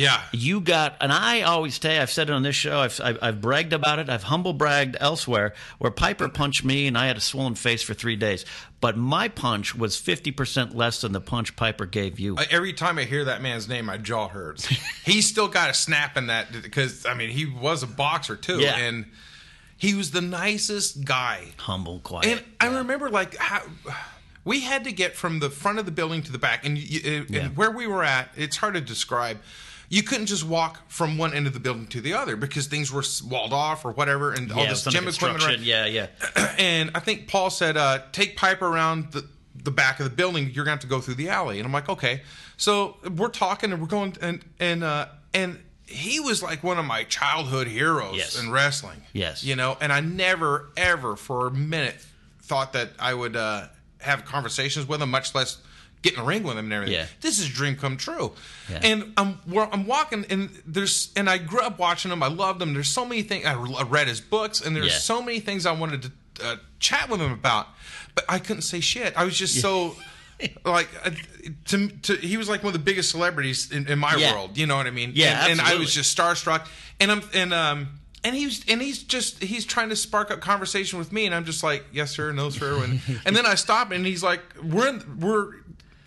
[0.00, 0.22] yeah.
[0.32, 3.40] you got, and I always say, I've said it on this show, I've, I've, I've
[3.40, 7.20] bragged about it, I've humble bragged elsewhere, where Piper punched me and I had a
[7.20, 8.44] swollen face for three days.
[8.80, 12.36] But my punch was 50% less than the punch Piper gave you.
[12.36, 14.66] Uh, Every time I hear that man's name, my jaw hurts.
[15.04, 18.58] He's still got a snap in that because I mean he was a boxer too,
[18.60, 18.76] Yeah.
[18.78, 19.04] and
[19.76, 21.48] he was the nicest guy.
[21.58, 22.26] humble, quiet.
[22.26, 23.62] And I remember like how
[24.44, 27.28] we had to get from the front of the building to the back, and, and
[27.30, 27.48] Yeah.
[27.48, 29.38] where we were at, it's hard to describe.
[29.90, 32.90] You couldn't just walk from one end of the building to the other because things
[32.92, 35.44] were walled off or whatever, and all this gym equipment.
[35.44, 36.06] around- Yeah, yeah.
[36.58, 39.28] and I think Paul said, uh, "Take Piper around the
[39.62, 40.44] the back of the building.
[40.54, 42.22] You're going to have to go through the alley." And I'm like, "Okay."
[42.56, 46.84] So we're talking and we're going and and uh, and he was like one of
[46.84, 48.40] my childhood heroes Yes.
[48.40, 49.02] in wrestling.
[49.12, 49.42] Yes.
[49.42, 51.96] you know, and I never ever for a minute
[52.42, 53.66] thought that I would uh,
[53.98, 55.58] have conversations with him, much less.
[56.02, 56.94] Get in the ring with him and everything.
[56.94, 57.06] Yeah.
[57.20, 58.32] This is a dream come true.
[58.70, 58.80] Yeah.
[58.82, 62.22] And I'm we're, I'm walking and there's and I grew up watching him.
[62.22, 62.72] I loved him.
[62.72, 63.44] There's so many things.
[63.44, 64.98] I read his books and there's Yeah.
[64.98, 66.10] so many things I wanted to
[66.42, 67.66] uh, chat with him about,
[68.14, 69.14] but I couldn't say shit.
[69.14, 69.94] I was just so
[70.64, 71.10] like uh,
[71.66, 74.32] to, to he was like one of the biggest celebrities in, in my Yeah.
[74.34, 74.56] world.
[74.56, 75.12] You know what I mean?
[75.14, 76.66] Yeah, and, and I was just starstruck.
[76.98, 77.88] And I'm and um.
[78.22, 81.46] And he's and he's just he's trying to spark up conversation with me, and I'm
[81.46, 84.88] just like, yes sir, no sir, and and then I stop, and he's like, we're
[84.88, 85.54] in, we're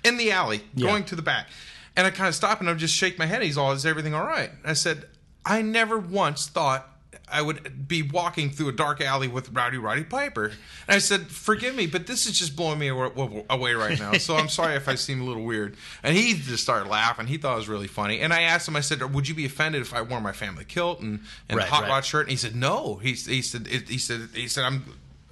[0.04, 1.48] in the alley going to the back,
[1.96, 3.42] and I kind of stop, and I just shake my head.
[3.42, 4.52] He's all, is everything all right?
[4.66, 5.06] I said,
[5.46, 6.90] I never once thought
[7.32, 10.46] I would be walking through a dark alley with Rowdy Roddy Piper.
[10.46, 10.56] And
[10.96, 14.14] I said, "Forgive me, but this is just blowing me away right now.
[14.14, 17.28] So I'm sorry if I seem a little weird." And he just started laughing.
[17.28, 18.20] He thought it was really funny.
[18.20, 20.66] And I asked him, I said, "Would you be offended if I wore my family
[20.66, 21.90] kilt and and Right, hot right.
[21.90, 24.86] rod shirt?" And he said, "No." He, he said, "He said, he said, I'm."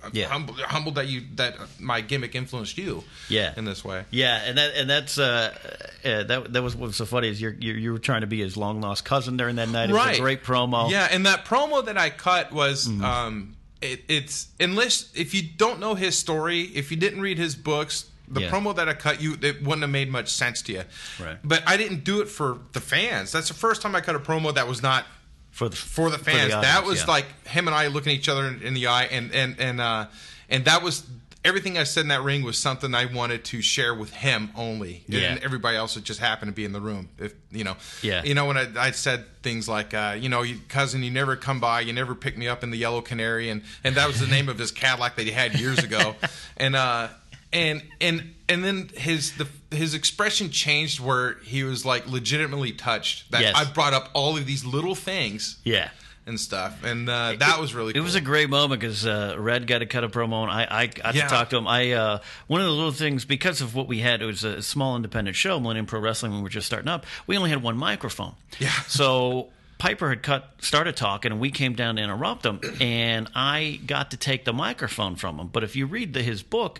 [0.03, 0.27] I'm Yeah.
[0.27, 3.53] humbled, humbled that you that my gimmick influenced you, Yeah.
[3.55, 4.03] in this way.
[4.09, 5.55] Yeah, and that and that's uh,
[6.03, 8.27] uh, that that was what was so funny is you're, you're you were trying to
[8.27, 9.89] be his long lost cousin during that night.
[9.89, 10.89] It was a great promo.
[10.89, 13.03] Yeah, and that promo that I cut was Mm-hmm.
[13.03, 17.55] um it, it's unless if you don't know his story, if you didn't read his
[17.55, 18.49] books, the Yeah.
[18.51, 20.83] promo that I cut you it wouldn't have made much sense to you.
[21.19, 21.37] Right.
[21.43, 23.31] But I didn't do it for the fans.
[23.31, 25.05] That's the first time I cut a promo that was not
[25.51, 26.49] for the for the fans.
[26.51, 27.11] that audience, was yeah.
[27.11, 30.07] like him and I looking each other in, in the eye, and and and uh,
[30.49, 31.05] and that was
[31.43, 35.03] everything I said in that ring was something I wanted to share with him only,
[35.07, 35.21] Yeah.
[35.31, 37.09] and everybody else would just happened to be in the room.
[37.17, 38.23] If you know, Yeah.
[38.23, 41.35] you know when I, I said things like, uh, you know, you, cousin, you never
[41.35, 44.19] come by, you never pick me up in the Yellow Canary, and and that was
[44.19, 46.15] the name of his Cadillac that he had years ago,
[46.57, 47.07] and uh,
[47.51, 53.31] and and and then his the his expression changed where he was like legitimately touched
[53.31, 53.55] that Yes.
[53.55, 55.89] I brought up all of these little things yeah.
[56.25, 57.91] and stuff, and uh, that was really.
[57.91, 58.03] It cool.
[58.03, 60.85] was a great moment because uh, Red got to cut a promo, and I, I
[60.87, 61.23] got Yeah.
[61.23, 61.67] to talk to him.
[61.67, 64.61] I uh, one of the little things because of what we had, it was a
[64.61, 67.05] small independent show, Millennium Pro Wrestling, when we were just starting up.
[67.25, 68.33] We only had one microphone.
[68.59, 68.69] Yeah.
[68.87, 73.79] So Piper had cut, started talking, and we came down to interrupt him, and I
[73.87, 75.47] got to take the microphone from him.
[75.47, 76.79] But if you read the, his book.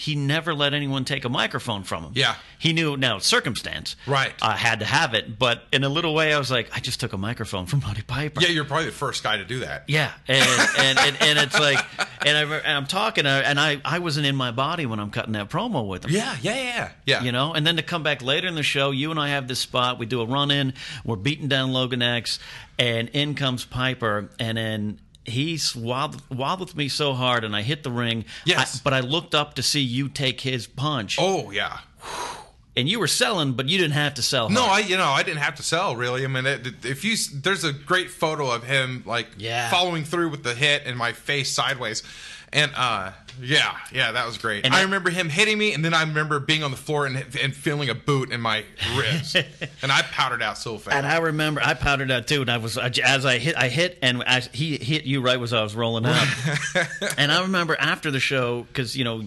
[0.00, 2.12] He never let anyone take a microphone from him.
[2.14, 2.36] Yeah.
[2.58, 3.96] he knew now circumstance.
[4.06, 4.32] Right.
[4.40, 7.00] I had to have it, but in a little way, I was like, I just
[7.00, 8.40] took a microphone from Roddy Piper.
[8.40, 9.84] Yeah, you're probably the first guy to do that.
[9.88, 11.84] Yeah, and and, and, and it's like,
[12.24, 15.10] and, I, and I'm talking, uh, and I I wasn't in my body when I'm
[15.10, 16.12] cutting that promo with him.
[16.12, 17.22] Yeah, yeah, yeah, yeah.
[17.22, 19.48] You know, and then to come back later in the show, you and I have
[19.48, 19.98] this spot.
[19.98, 20.72] We do a run in.
[21.04, 22.38] We're beating down Logan X,
[22.78, 24.98] and in comes Piper, and then
[25.30, 28.24] he swaddled, me so hard, and I hit the ring.
[28.44, 28.76] Yes.
[28.76, 31.16] I- but I looked up to see you take his punch.
[31.20, 31.78] Oh yeah.
[32.76, 34.48] and you were selling, but you didn't have to sell.
[34.48, 34.64] No.
[34.64, 36.24] I you know I didn't have to sell really.
[36.24, 39.70] I mean, it, if you there's a great photo of him like Yeah.
[39.70, 42.02] following through with the hit and my face sideways,
[42.52, 44.64] and uh yeah yeah that was great.
[44.64, 47.16] And I remember him hitting me, and then I remember being on the floor and
[47.40, 48.64] and feeling a boot in my
[48.96, 49.34] ribs,
[49.82, 50.96] and I powdered out so fast.
[50.96, 53.98] And I remember I powdered out too, and I was as I hit, I hit,
[54.02, 56.26] and as he hit you right as I was rolling out.
[57.18, 59.22] and I remember after the show because you know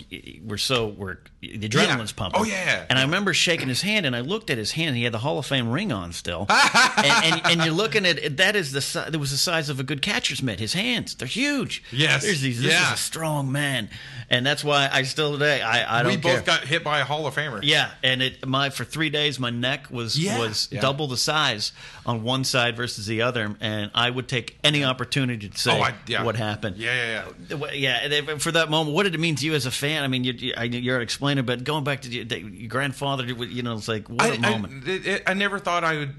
[0.45, 2.15] we're so we're the adrenaline's Yeah.
[2.15, 2.39] pumping.
[2.41, 2.85] Oh, yeah.
[2.89, 4.89] And I remember shaking his hand, and I looked at his hand.
[4.89, 6.45] and He had the Hall of Fame ring on still.
[6.49, 9.83] and, and, and you're looking at that is the that was the size of a
[9.83, 10.59] good catcher's mitt.
[10.61, 11.83] His hands, they're huge.
[11.91, 12.23] Yes.
[12.23, 12.61] There's these.
[12.61, 12.93] This Yeah.
[12.93, 13.89] is a strong man,
[14.29, 16.36] and that's why I still today I I don't we care.
[16.38, 17.60] both got hit by a Hall of Famer.
[17.63, 20.39] Yeah, and it my for three days my neck was Yeah.
[20.39, 20.82] was Yeah.
[20.82, 21.71] double the size
[22.06, 25.82] on one side versus the other, and I would take any opportunity to say Oh,
[25.84, 26.23] I- yeah.
[26.23, 26.77] what happened.
[26.77, 27.71] Yeah, yeah, yeah.
[27.73, 28.17] Yeah.
[28.29, 30.03] and For that moment, what did it mean to you as a fan?
[30.03, 33.62] I mean, you, you, I- you're explaining, but going back to your, your grandfather, you
[33.63, 34.84] know, it's like what a I, moment.
[34.88, 36.15] I, it, I never thought I would.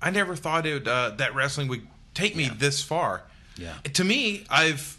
[0.00, 3.22] I never thought it would, uh, that wrestling would take me this far.
[3.56, 3.74] Yeah.
[3.92, 4.98] To me, I've,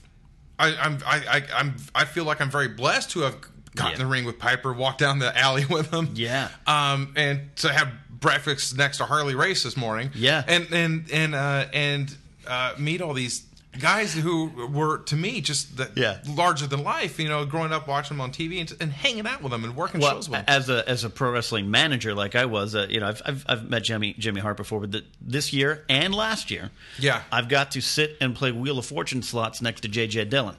[0.59, 3.35] I, I'm, I, I, I'm, I feel like I'm very blessed to have
[3.75, 3.91] gotten Yeah.
[3.93, 6.09] in the ring with Piper, walked down the alley with him.
[6.13, 6.49] Yeah.
[6.67, 10.11] Um, and to have breakfast next to Harley Race this morning.
[10.13, 10.43] Yeah.
[10.47, 12.15] And and and uh, and
[12.47, 13.43] uh, meet all these
[13.79, 16.19] guys who were to me just the, Yeah.
[16.27, 17.19] larger than life.
[17.19, 19.75] You know, growing up watching them on TV and, and hanging out with them and
[19.75, 20.45] working well, shows with them.
[20.47, 23.45] as a as a pro wrestling manager like I was, uh, you know, I've, I've
[23.47, 27.23] I've met Jimmy Jimmy Hart before, but th- this year and last year, Yeah.
[27.31, 30.55] I've got to sit and play Wheel of Fortune slots next to JJ Dillon.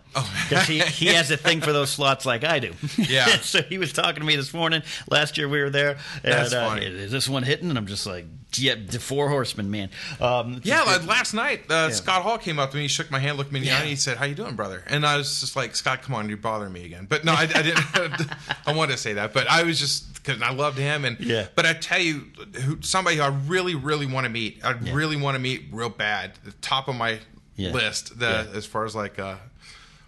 [0.48, 2.72] because he he has a thing for those slots like I do.
[2.98, 3.26] Yeah.
[3.42, 4.82] so he was talking to me this morning.
[5.10, 5.98] Last year we were there.
[6.22, 6.86] And, That's uh, funny.
[6.86, 7.68] Is this one hitting?
[7.68, 8.26] And I'm just like,
[8.58, 9.90] yeah, the four horsemen, man.
[10.20, 13.18] Um, Yeah, like last night, uh, Scott Hall came up to me, he shook my
[13.18, 15.16] hand, looked me in the eye, and he said, "How you doing, brother?" And I
[15.16, 17.84] was just like, "Scott, come on, you're bothering me again." But no, I, I didn't.
[18.66, 21.46] I wanted to say that, but I was just because I loved him, and Yeah.
[21.54, 22.24] But I tell you,
[22.62, 25.90] who, somebody who I really, really want to meet, I really want to meet real
[25.90, 26.32] bad.
[26.44, 27.18] The top of my
[27.56, 27.72] Yeah.
[27.72, 28.56] list, the Yeah.
[28.56, 29.36] as far as like uh,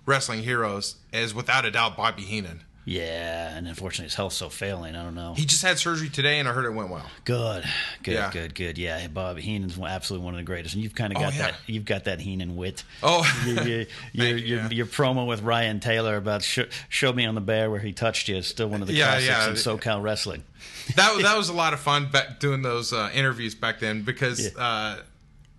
[0.06, 2.62] wrestling heroes, is without a doubt Bobby Heenan.
[2.88, 4.94] Yeah, and unfortunately his health's so failing.
[4.94, 5.35] I don't know.
[5.35, 7.05] He just had surgery today, and I heard it went well.
[7.25, 7.64] Good,
[8.05, 8.31] good, Yeah.
[8.31, 8.79] good, good.
[8.79, 11.42] Yeah, Bob Heenan's absolutely one of the greatest, and you've kind of Oh, got yeah.
[11.42, 11.55] that.
[11.66, 12.85] You've got that Heenan wit.
[13.03, 13.29] Oh.
[13.44, 14.68] you, you, your, Thank your, yeah.
[14.70, 18.29] your promo with Ryan Taylor about sh- "Show Me on the Bear" where he touched
[18.29, 19.49] you is still one of the classics yeah.
[19.49, 20.44] in SoCal wrestling.
[20.94, 24.55] that that was a lot of fun back doing those uh, interviews back then because
[24.57, 25.01] uh,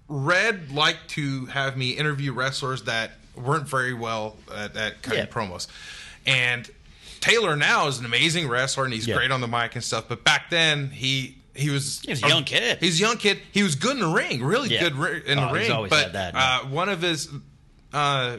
[0.07, 5.67] Red liked to have me interview wrestlers that weren't very well at, at cutting promos,
[6.25, 6.69] and
[7.19, 9.15] Taylor now is an amazing wrestler and he's Yeah.
[9.15, 10.05] great on the mic and stuff.
[10.07, 12.77] But back then he he was He was a young kid.
[12.79, 13.39] He's a young kid.
[13.51, 14.81] He was good in the ring, really Yeah.
[14.81, 15.71] good ri- in Oh, the he's ring.
[15.71, 17.29] always but had that, uh, one of his
[17.93, 18.37] uh,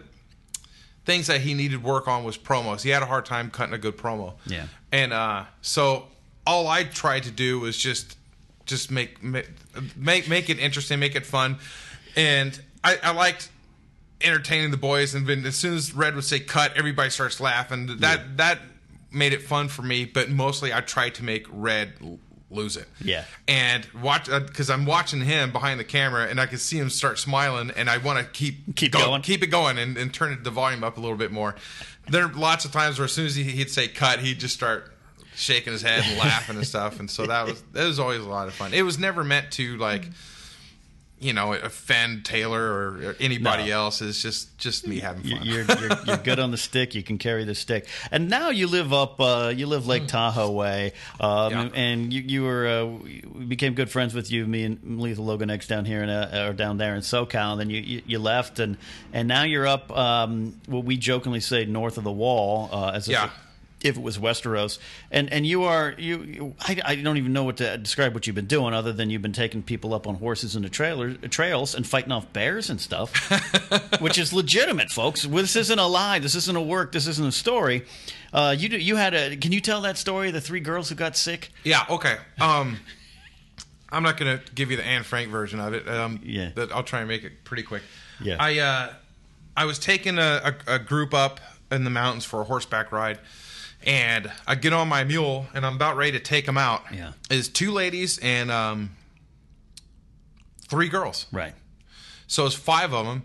[1.04, 2.82] things that he needed work on was promos.
[2.82, 4.34] He had a hard time cutting a good promo.
[4.46, 4.66] Yeah.
[4.92, 6.06] And uh, so
[6.46, 8.16] all I tried to do was just
[8.66, 9.48] just make make
[9.96, 11.58] make, make it interesting, make it fun,
[12.14, 13.48] and I, I liked
[14.20, 15.14] entertaining the boys.
[15.14, 17.98] And then as soon as Red would say "cut," everybody starts laughing.
[17.98, 18.59] That that
[19.12, 20.04] made it fun for me.
[20.04, 22.18] But mostly, I tried to make Red
[22.50, 22.88] lose it.
[23.02, 23.24] Yeah.
[23.46, 26.88] And watch uh, because I'm watching him behind the camera, and I can see him
[26.90, 29.22] start smiling, and I want to keep Keep go- going.
[29.22, 31.54] keep it going, and, and turn the volume up a little bit more.
[32.09, 34.54] There are lots of times where as soon as he, he'd say "cut," he'd just
[34.54, 34.94] start
[35.37, 38.28] shaking his head and laughing and stuff, and so that was that was always a
[38.28, 38.72] lot of fun.
[38.72, 40.04] It was never meant to like.
[41.20, 43.85] You know, offend Taylor or, or anybody No.
[43.87, 44.00] else.
[44.02, 45.40] It's just just me having fun.
[45.44, 46.94] You're, you're, you're good on the stick.
[46.94, 47.88] You can carry the stick.
[48.12, 51.68] And now you live up, uh, you live Lake Tahoe way, um, Yeah.
[51.74, 55.50] and you, you were uh, we became good friends with you, me and Lethal Logan
[55.50, 57.52] X down here in uh, or down there in SoCal.
[57.52, 58.76] And then you, you, you left, and
[59.12, 59.90] and now you're up.
[59.90, 63.31] Um, what we jokingly say north of the wall, uh, as if Yeah.
[63.80, 64.78] If it was Westeros,
[65.10, 68.26] and and you are you, you I, I don't even know what to describe what
[68.26, 71.74] you've been doing other than you've been taking people up on horses into trailer trails
[71.74, 73.12] and fighting off bears and stuff,
[74.00, 75.22] which is legitimate, folks.
[75.22, 76.18] This isn't a lie.
[76.18, 76.92] This isn't a work.
[76.92, 77.84] This isn't a story.
[78.32, 79.36] Uh, you you had a.
[79.36, 80.30] Can you tell that story?
[80.30, 81.50] The three girls who got sick.
[81.64, 81.84] Yeah.
[81.88, 82.16] Okay.
[82.40, 82.78] Um,
[83.90, 85.88] I'm not gonna give you the Anne Frank version of it.
[85.88, 86.50] Um, Yeah.
[86.54, 87.82] But I'll try and make it pretty quick.
[88.20, 88.36] Yeah.
[88.38, 88.92] I uh,
[89.56, 93.18] I was taking a, a, a group up in the mountains for a horseback ride,
[93.84, 96.82] and I get on my mule and I'm about ready to take them out.
[96.92, 97.12] Yeah.
[97.30, 98.90] Is two ladies and um,
[100.68, 101.26] three girls.
[101.32, 101.54] Right.
[102.26, 103.24] So it's five of them.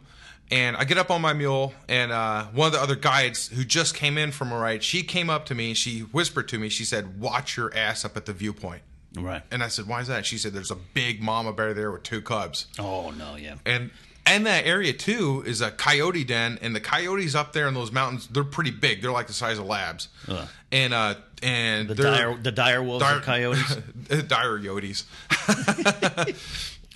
[0.52, 3.64] And I get up on my mule, and uh, one of the other guides who
[3.64, 6.60] just came in from a ride, she came up to me and she whispered to
[6.60, 8.84] me, she said, Watch your ass up at the viewpoint.
[9.18, 9.42] Right.
[9.50, 10.28] And I said, Why is that?
[10.28, 12.68] She said, There's a big mama bear there with two cubs.
[12.78, 13.36] Oh no.
[13.36, 13.56] Yeah.
[13.66, 13.90] And
[14.26, 17.92] And that area too is a coyote den, and the coyotes up there in those
[17.92, 19.02] mountains, they're pretty big.
[19.02, 20.08] They're like the size of labs.
[20.30, 20.48] Ugh.
[20.72, 23.76] And uh, and The dire, the dire wolves Dire- coyotes.
[24.28, 25.04] dire yotes.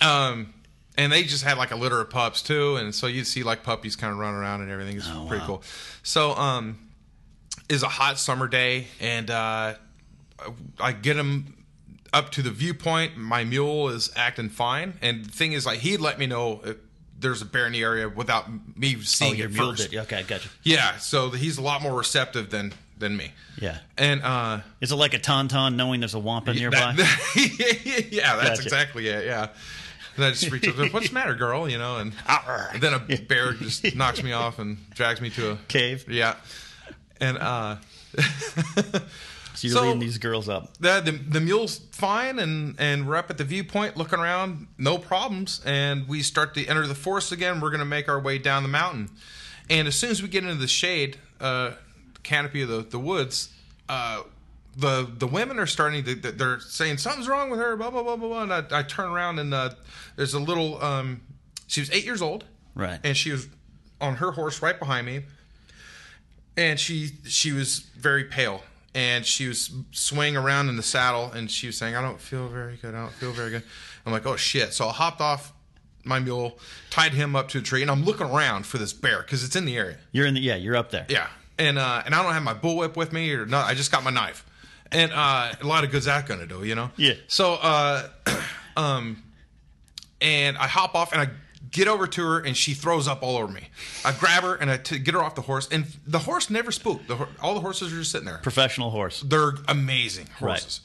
[0.00, 0.52] um,
[0.96, 3.62] and they just had like a litter of pups too, and so you'd see like
[3.62, 4.96] puppies kind of running around and everything.
[4.96, 5.46] It's Oh, pretty wow.
[5.46, 5.62] cool.
[6.02, 6.78] So, um,
[7.68, 9.74] is a hot summer day, and uh,
[10.80, 11.54] I get him
[12.12, 13.16] up to the viewpoint.
[13.18, 16.76] My mule is acting fine, and the thing is, like he'd let me know if
[17.20, 19.90] there's a bear in the area without me Oh, seeing your it first.
[19.90, 19.98] did.
[20.00, 20.48] Okay, gotcha.
[20.62, 23.30] Yeah, so he's a lot more receptive than than me.
[23.60, 23.78] Yeah.
[23.96, 26.94] And uh, Is it like a tauntaun knowing there's a wampa nearby?
[26.96, 28.62] That- yeah, that's Gotcha.
[28.62, 29.24] exactly it.
[29.26, 29.48] Yeah.
[30.16, 31.68] And I just reach over, what's the matter, girl?
[31.68, 35.52] You know, and, and then a bear just knocks me off and drags me to
[35.52, 36.06] a Cave.
[36.10, 36.34] Yeah.
[37.20, 37.76] And uh,
[39.60, 40.76] So you're So- leading these girls up.
[40.78, 44.98] the, the the mule's fine, and and we're up at the viewpoint looking around, no
[44.98, 47.60] problems, and we start to enter the forest again.
[47.60, 49.10] We're gonna make our way down the mountain,
[49.68, 51.72] and as soon as we get into the shade, uh,
[52.22, 53.48] canopy of the the woods,
[53.88, 54.22] uh.
[54.76, 58.14] The, the women are starting to they're saying something's wrong with her blah blah blah
[58.14, 58.42] blah, blah.
[58.44, 59.70] and I, I turn around and uh,
[60.14, 61.20] there's a little um,
[61.66, 62.44] she was eight years old
[62.76, 63.00] Right.
[63.02, 63.48] and she was
[64.00, 65.24] on her horse right behind me
[66.56, 68.62] and she she was very pale
[68.94, 72.48] and she was swaying around in the saddle and she was saying i don't feel
[72.48, 72.94] very good.
[72.94, 73.62] I don't feel very good.
[74.06, 74.72] I'm like oh shit.
[74.72, 75.52] So i hopped off
[76.04, 76.58] my mule
[76.90, 79.56] tied him up to a tree and i'm looking around for this bear because it's
[79.56, 79.98] in the area.
[80.12, 80.56] You're in the yeah.
[80.56, 81.06] You're up there.
[81.08, 81.26] yeah.
[81.58, 83.66] And uh and i don't have my bullwhip with me or not.
[83.68, 84.44] I just got my knife.
[84.90, 86.90] And uh a lot of good's that gonna do you know?
[86.96, 87.14] Yeah.
[87.26, 88.08] so uh
[88.76, 89.22] um
[90.20, 91.28] and i hop off and i
[91.70, 93.68] get over to her and she throws up all over me
[94.04, 96.70] i grab her and i t- get her off the horse and the horse never
[96.72, 99.20] spooked the, hor- all the horses are just sitting there Professional horse.
[99.26, 100.50] they're amazing Right.
[100.60, 100.80] horses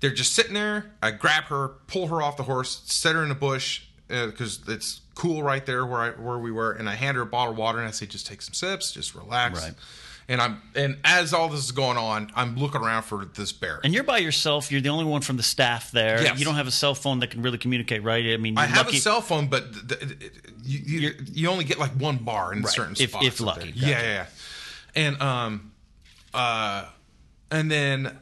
[0.00, 3.30] they're just sitting there i grab her pull her off the horse set her in
[3.30, 6.94] a bush uh, because it's cool right there where I, where we were and i
[6.94, 9.62] hand her a bottle of water and i say just take some sips just relax
[9.62, 9.74] Right.
[10.28, 13.80] And i'm and as all this is going on i'm looking around for this bear
[13.84, 14.70] And you're by yourself.
[14.72, 16.22] You're the only one from the staff there.
[16.22, 16.38] Yes.
[16.38, 18.24] You don't have a cell phone that can really communicate, right?
[18.32, 18.98] I mean, I have lucky.
[18.98, 20.32] a cell phone, but th- th- th-
[20.64, 23.26] you, you, you only get like one bar in certain If- spots.
[23.26, 23.70] if lucky.
[23.72, 23.90] there.
[23.90, 24.26] Yeah, yeah, yeah.
[25.04, 25.72] And um,
[26.34, 26.86] uh,
[27.50, 28.18] and then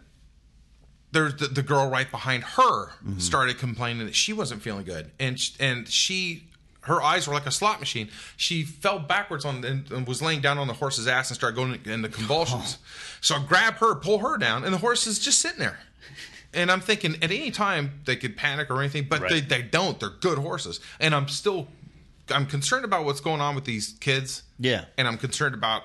[1.12, 3.18] there's the, the girl right behind her Mm-hmm.
[3.18, 6.48] started complaining that she wasn't feeling good, and sh- and she.
[6.84, 8.08] Her eyes were like a slot machine.
[8.36, 11.56] She fell backwards on and, and was laying down on the horse's ass and started
[11.56, 12.78] going into convulsions.
[13.20, 15.78] So I grab her, pull her down, and the horse is just sitting there.
[16.52, 19.30] And I'm thinking at any time they could panic or anything, but Right.
[19.30, 19.98] they, they don't.
[19.98, 20.78] They're good horses.
[21.00, 21.68] And I'm still
[22.30, 24.44] I'm concerned about what's going on with these kids.
[24.58, 24.84] Yeah.
[24.96, 25.82] And I'm concerned about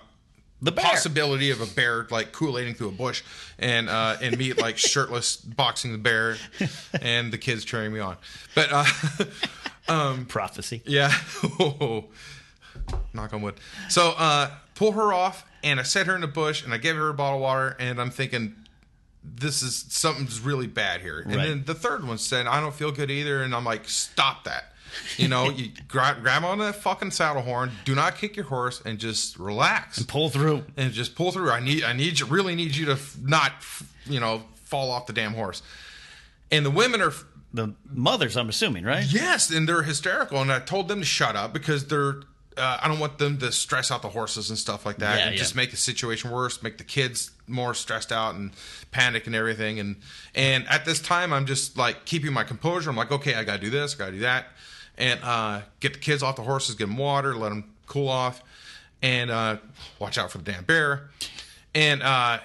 [0.62, 0.86] The bear.
[0.86, 3.24] possibility of a bear like Kool-Aiding through a bush
[3.58, 6.38] and uh and me like shirtless boxing the bear
[7.02, 8.16] and the kids cheering me on.
[8.54, 8.86] But uh
[10.28, 10.82] prophecy.
[10.86, 11.12] yeah.
[13.14, 13.56] Knock on wood.
[13.90, 16.96] So uh pull her off and I set her in the bush and I gave
[16.96, 18.56] her a bottle of water and I'm thinking
[19.24, 21.20] this is something's really bad here.
[21.20, 21.48] And Right.
[21.50, 23.44] then the third one said, I don't feel good either.
[23.44, 24.74] And I'm like, stop that.
[25.18, 28.82] You know, you grab, grab on that fucking saddle horn, do not kick your horse,
[28.86, 30.64] and just relax And Pull through.
[30.78, 31.52] and just pull through.
[31.52, 34.90] I need, I need you, really need you to f- not, f- you know, fall
[34.90, 35.62] off the damn horse.
[36.50, 37.14] And the women are,
[37.54, 39.06] The mothers, I'm assuming, right?
[39.08, 40.42] yes, and they're hysterical.
[40.42, 42.22] And I told them to shut up because they're,
[42.58, 45.26] uh, I don't want them to stress out the horses and stuff like that, Yeah,
[45.26, 45.40] and yeah.
[45.40, 48.52] just make the situation worse, make the kids more stressed out and
[48.92, 49.80] panic and everything.
[49.80, 49.96] And
[50.36, 52.90] and at this time, I'm just like keeping my composure.
[52.90, 54.46] I'm like, okay, I gotta do this, I gotta do that,
[54.98, 58.44] and uh, get the kids off the horses, get them water, let them cool off,
[59.02, 59.58] and uh,
[59.98, 61.10] watch out for the damn bear.
[61.74, 62.40] And uh,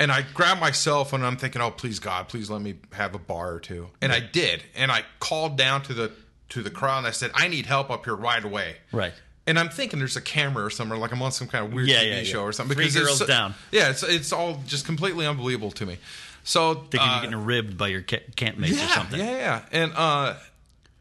[0.00, 3.18] and I grab myself and I'm thinking, oh please God, please let me have a
[3.18, 3.88] bar or two.
[4.02, 6.10] And I did, and I called down to the
[6.48, 8.76] to the crowd and I said, I need help up here right away.
[8.90, 9.12] Right.
[9.46, 11.88] And I'm thinking there's a camera or somewhere, like I'm on some kind of weird
[11.88, 12.22] Yeah, TV yeah, yeah.
[12.24, 12.76] show or something.
[12.76, 13.54] Three it's girls so- down.
[13.70, 15.98] Yeah, it's it's all just completely unbelievable to me.
[16.42, 19.20] So Thinking uh, you're getting ribbed by your ca- campmates yeah, or something.
[19.20, 19.62] Yeah, yeah.
[19.72, 20.34] And uh,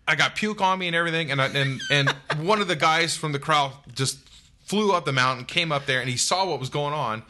[0.07, 2.09] I got puke on me and everything, and I, and and
[2.39, 4.17] one of the guys from the crowd just
[4.65, 7.23] flew up the mountain, came up there, and he saw what was going on.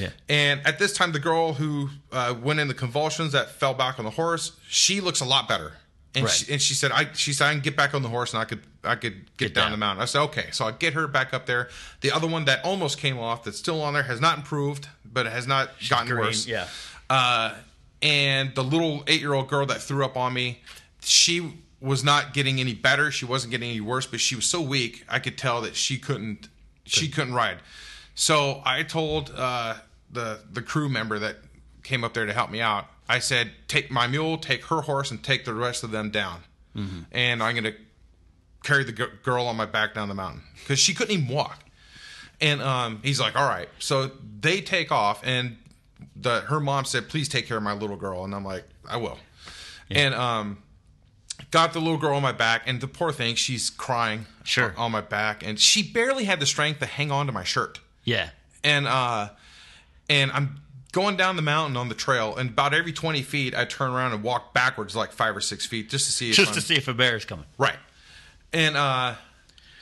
[0.00, 0.10] Yeah.
[0.28, 3.98] And at this time, the girl who uh, went in the convulsions that fell back
[3.98, 5.72] on the horse, she looks a lot better.
[6.14, 6.32] And, Right.
[6.34, 8.40] she, and she said, "I she said I can get back on the horse and
[8.40, 9.72] I could I could get, Get down, down.
[9.72, 11.68] the mountain." I said, "Okay." So I get her back up there.
[12.00, 15.26] The other one that almost came off, that's still on there, has not improved, but
[15.26, 16.46] it has not gotten green, worse.
[16.46, 16.68] yeah.
[17.10, 17.54] Uh,
[18.02, 20.60] and the little eight year old girl that threw up on me,
[21.02, 23.10] she was not getting any better.
[23.10, 25.98] She wasn't getting any worse, but she was so weak, I could tell that she
[25.98, 26.48] couldn't
[26.84, 27.58] she couldn't ride.
[28.14, 29.74] So I told uh,
[30.16, 31.36] the the crew member that
[31.84, 32.86] came up there to help me out.
[33.08, 36.42] I said, "Take my mule, take her horse, and take the rest of them down."
[37.12, 37.72] And I'm gonna
[38.62, 41.60] carry the g- girl on my back down the mountain because she couldn't even walk.
[42.38, 43.68] And um, he's like, all right.
[43.78, 44.10] So
[44.40, 45.56] they take off, and
[46.14, 48.24] the her mom said, please take care of my little girl.
[48.26, 49.16] And I'm like, I will.
[49.90, 50.58] And um,
[51.50, 54.74] got the little girl on my back, and the poor thing, she's crying Sure.
[54.76, 57.80] on my back, and she barely had the strength to hang on to my shirt
[58.04, 58.30] Yeah.
[58.62, 59.30] and uh
[60.08, 60.60] and I'm
[60.92, 64.12] going down the mountain on the trail and about every 20 feet I turn around
[64.12, 66.60] and walk backwards like 5 or 6 feet just to see if Just I'm, to
[66.62, 67.44] see if a bear is coming.
[67.58, 67.76] right.
[68.52, 69.14] And uh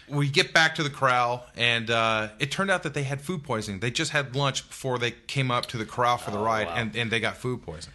[0.08, 3.44] we get back to the corral and uh it turned out that they had food
[3.44, 3.80] poisoning.
[3.80, 6.94] They just had lunch before they came up to the corral for the ride and,
[6.96, 7.94] and they got food poisoning.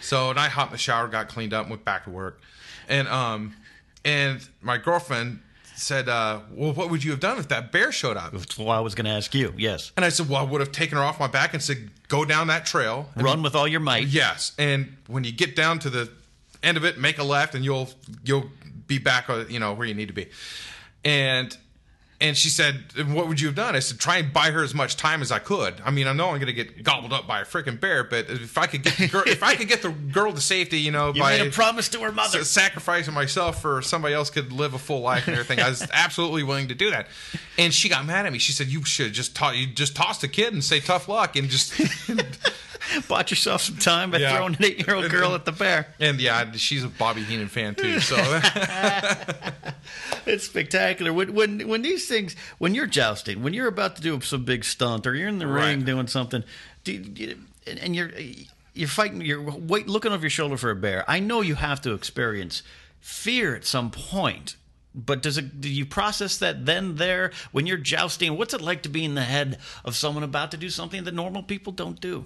[0.00, 2.40] So and I hopped in the shower got cleaned up and went back to work.
[2.88, 3.54] And um
[4.04, 5.40] and my girlfriend
[5.78, 8.74] said uh well what would you have done if that bear showed up That's what
[8.74, 9.52] I was going to ask you.
[9.56, 9.92] Yes.
[9.96, 12.24] and I said, well, I would have taken her off my back and said, go
[12.24, 13.10] down that trail.
[13.14, 14.06] And Run with all your might.
[14.06, 14.52] Yes.
[14.58, 16.10] And when you get down to the
[16.62, 17.88] end of it, make a left and you'll,
[18.24, 18.50] you'll
[18.86, 20.28] be back, uh, you know, where you need to be.
[21.04, 21.56] And,
[22.20, 23.76] and she said, what would you have done?
[23.76, 25.74] I said, try and buy her as much time as I could.
[25.84, 28.30] I mean, I know I'm going to get gobbled up by a freaking bear, but
[28.30, 30.90] if I could get the girl, if I could get the girl to safety, you
[30.90, 32.42] know, You by made a promise to her mother.
[32.44, 35.60] sa- sacrificing myself for somebody else could live a full life and everything.
[35.60, 37.08] I was absolutely willing to do that.
[37.58, 38.38] And she got mad at me.
[38.38, 41.36] She said, "You should just ta- you just toss the kid and say tough luck
[41.36, 41.72] and just."
[43.08, 44.36] Bought yourself some time by Yeah.
[44.36, 45.94] throwing an eight-year-old girl at the bear.
[46.00, 48.00] and yeah, she's a Bobby Heenan fan too.
[48.00, 48.16] So
[50.26, 51.12] It's spectacular.
[51.12, 54.64] When, when when these things, when you're jousting, when you're about to do some big
[54.64, 55.84] stunt, or you're in the ring Right.
[55.84, 56.42] doing something,
[56.84, 58.10] do you, and and you're
[58.74, 61.04] you're fighting, you're wait, looking over your shoulder for a bear.
[61.08, 62.62] I know you have to experience
[63.00, 64.56] fear at some point.
[64.98, 65.60] But does it?
[65.60, 68.36] Do you process that then there when you're jousting?
[68.38, 71.12] What's it like to be in the head of someone about to do something that
[71.14, 72.24] normal people don't do?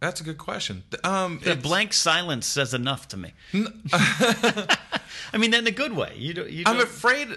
[0.00, 0.84] That's a good question.
[1.04, 3.32] Um, The blank silence says enough to me.
[3.92, 6.14] I mean, in a good way.
[6.16, 6.50] You don't.
[6.50, 7.28] You I'm afraid.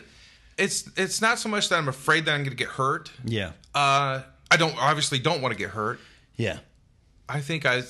[0.58, 3.12] It's it's not so much that I'm afraid that I'm going to get hurt.
[3.24, 3.52] Yeah.
[3.74, 4.22] Uh,
[4.52, 6.00] I don't obviously don't want to get hurt.
[6.36, 6.60] Yeah.
[7.28, 7.84] I think I.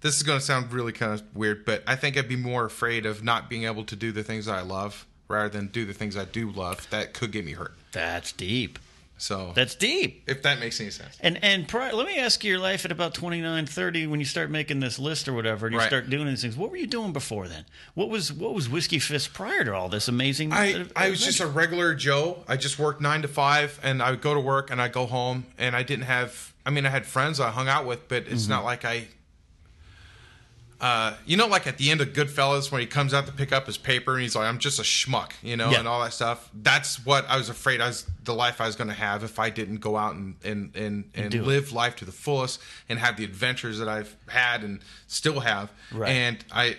[0.00, 2.64] This is going to sound really kind of weird, but I think I'd be more
[2.64, 5.84] afraid of not being able to do the things that I love rather than do
[5.84, 7.74] the things I do love that could get me hurt.
[7.92, 8.78] That's deep.
[9.22, 10.24] So That's deep.
[10.26, 11.16] if that makes any sense.
[11.20, 14.26] And and pri- let me ask you your life at about 29, 30, when you
[14.26, 15.86] start making this list or whatever, and you Right.
[15.86, 16.56] start doing these things.
[16.56, 17.64] What were you doing before then?
[17.94, 20.52] What was what was Whiskey Fist prior to all this amazing?
[20.52, 22.42] I, uh, I was just a regular Joe.
[22.48, 25.06] I just worked nine to five, and I would go to work and I'd go
[25.06, 26.52] home, and I didn't have.
[26.66, 28.50] I mean, I had friends I hung out with, but it's Mm-hmm.
[28.50, 29.06] not like I.
[30.82, 33.52] Uh, you know, like at the end of Goodfellas, when he comes out to pick
[33.52, 35.78] up his paper, and he's like, "I'm just a schmuck," you know, Yeah.
[35.78, 36.50] and all that stuff.
[36.52, 39.38] That's what I was afraid I was the life I was going to have if
[39.38, 41.44] I didn't go out and and and, and it.
[41.44, 45.70] live life to the fullest and have the adventures that I've had and still have.
[45.92, 46.10] Right.
[46.10, 46.76] And I,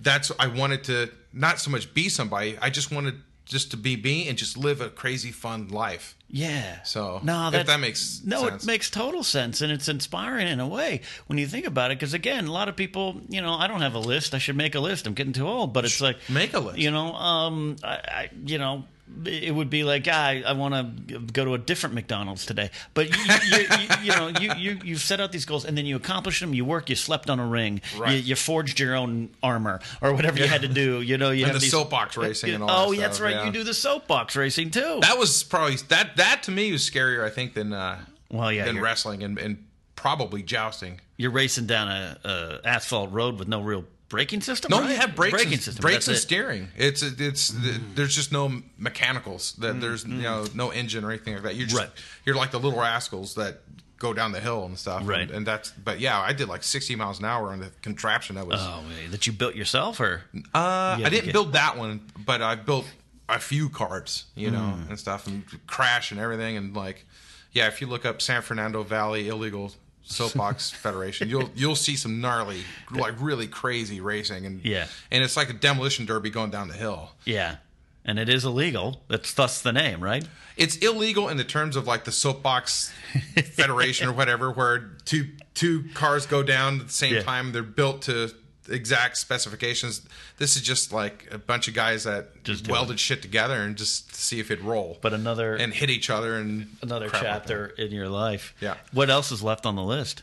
[0.00, 2.56] that's I wanted to not so much be somebody.
[2.62, 6.14] I just wanted just to be me and just live a crazy fun life.
[6.34, 6.82] Yeah.
[6.82, 8.64] So, no, that, that makes no, sense.
[8.64, 11.98] it makes total sense, and it's inspiring in a way when you think about it.
[11.98, 14.34] Because again, a lot of people, you know, I don't have a list.
[14.34, 15.06] I should make a list.
[15.06, 16.78] I'm getting too old, but it's like make a list.
[16.78, 18.84] You know, um, I, I you know.
[19.24, 22.70] It would be like, ah, I, I want to go to a different McDonald's today.
[22.94, 25.86] But you, you, you, you know, you, you you set out these goals and then
[25.86, 26.54] you accomplish them.
[26.54, 26.88] You work.
[26.90, 27.80] You slept on a ring.
[27.98, 28.12] Right.
[28.14, 31.00] You, you forged your own armor or whatever you had to do.
[31.02, 33.34] You know, you And have the these, soapbox racing and all Oh, that that's right.
[33.36, 33.46] yeah.
[33.46, 34.98] You do the soapbox racing too.
[35.02, 37.98] that was probably that that to me was scarier, I think, than uh,
[38.30, 39.64] Well, yeah, than wrestling and, and
[39.96, 41.00] probably jousting.
[41.16, 44.70] You're racing down a, a asphalt road with no real braking system.
[44.70, 44.90] No, right?
[44.90, 45.82] you have brakes, braking and, system.
[45.82, 46.20] brakes and it.
[46.20, 46.68] steering.
[46.76, 47.52] It's it's
[47.96, 49.54] there's just no mechanicals.
[49.54, 51.56] That there's you know no engine or anything like that.
[51.56, 51.80] You're just.
[51.80, 51.90] Right.
[52.24, 53.62] you're like the little rascals that
[53.98, 55.02] go down the hill and stuff.
[55.06, 55.22] Right.
[55.22, 58.36] And, and that's but yeah, I did like 60 miles an hour on the contraption.
[58.36, 60.22] That was Oh, that you built yourself, or
[60.54, 62.84] uh, I didn't build that one, but I built
[63.28, 64.90] a few carts, you know, Mm.
[64.90, 67.06] and stuff, and crash and everything, and like,
[67.52, 69.72] yeah, if you look up San Fernando Valley illegal
[70.04, 74.86] soapbox federation, you'll you'll see some gnarly, like really crazy racing, and Yeah.
[75.10, 77.12] and it's like a demolition derby going down the hill.
[77.24, 77.56] yeah,
[78.04, 79.02] and it is illegal.
[79.08, 80.26] That's thus the name, right?
[80.56, 82.92] It's illegal in the terms of like the soapbox
[83.54, 87.22] federation or whatever, where two two cars go down at the same Yeah.
[87.22, 87.52] time.
[87.52, 88.30] They're built to
[88.68, 90.02] exact specifications.
[90.38, 94.14] This is just like a bunch of guys that Just welded shit together and just
[94.14, 94.98] see if it'd roll.
[95.00, 98.54] But another and hit each other and another chapter in your life.
[98.60, 98.74] Yeah.
[98.92, 100.22] What else is left on the list?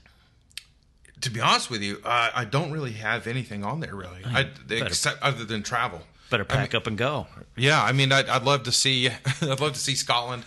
[1.21, 4.49] To be honest with you, uh, I don't really have anything on there really, I,
[4.69, 6.01] except other than travel.
[6.29, 7.27] Better pack up and go.
[7.57, 9.09] Yeah, I mean, I'd, I'd love to see.
[9.41, 10.43] I'd love to see Scotland.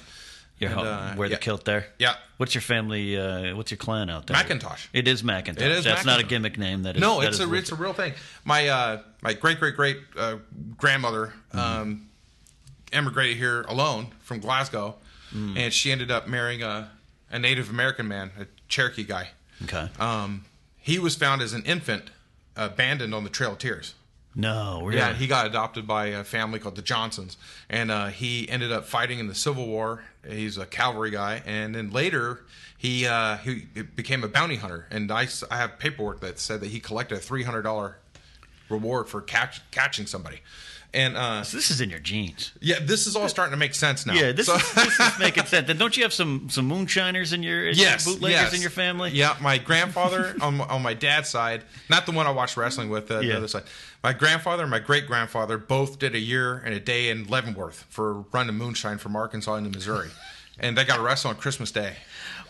[0.63, 1.39] Your And, home, uh, wear the yeah.
[1.41, 1.87] kilt there.
[1.99, 2.15] Yeah.
[2.39, 3.17] What's your family?
[3.19, 4.37] Uh, what's your clan out there?
[4.37, 4.87] Macintosh.
[4.93, 5.63] It is Macintosh.
[5.65, 6.83] It is That's not a gimmick name.
[6.85, 7.59] That is, No, that it's a legit.
[7.63, 8.13] it's a real thing.
[8.45, 10.37] My uh, my great great great uh,
[10.79, 11.59] grandmother Mm-hmm.
[11.59, 12.09] um,
[12.93, 14.97] emigrated here alone from Glasgow,
[15.35, 15.57] Mm.
[15.57, 16.91] and she ended up marrying a
[17.31, 19.31] a Native American man, a Cherokee guy.
[19.65, 19.89] Okay.
[19.99, 20.45] Um,
[20.77, 22.11] he was found as an infant,
[22.57, 23.95] abandoned on the Trail of Tears.
[24.35, 24.99] No, really.
[24.99, 27.37] Yeah, he got adopted by a family called the Johnsons,
[27.68, 30.05] and uh, he ended up fighting in the Civil War.
[30.26, 32.41] He's a cavalry guy, and then later
[32.78, 33.66] he uh, he
[33.97, 34.87] became a bounty hunter.
[34.91, 37.97] And I, I have paperwork that said that he collected a three hundred dollar
[38.68, 40.41] reward for catch, catching somebody.
[40.95, 42.53] And uh, So this is in your genes.
[42.61, 44.12] yeah, this is all starting to make sense now.
[44.12, 45.68] Yeah, this, So- is, this is making sense.
[45.70, 48.55] And don't you have some some moonshiners in your yes, bootleggers yes.
[48.55, 49.11] in your family?
[49.11, 52.90] Yeah, my grandfather on my, on my dad's side, not the one I watched wrestling
[52.90, 53.30] with, uh, Yeah.
[53.32, 53.62] the other side.
[54.03, 57.86] My grandfather and my great grandfather both did a year and a day in Leavenworth
[57.88, 60.11] for running moonshine from Arkansas into Missouri,
[60.59, 61.95] and they got arrested on Christmas Day.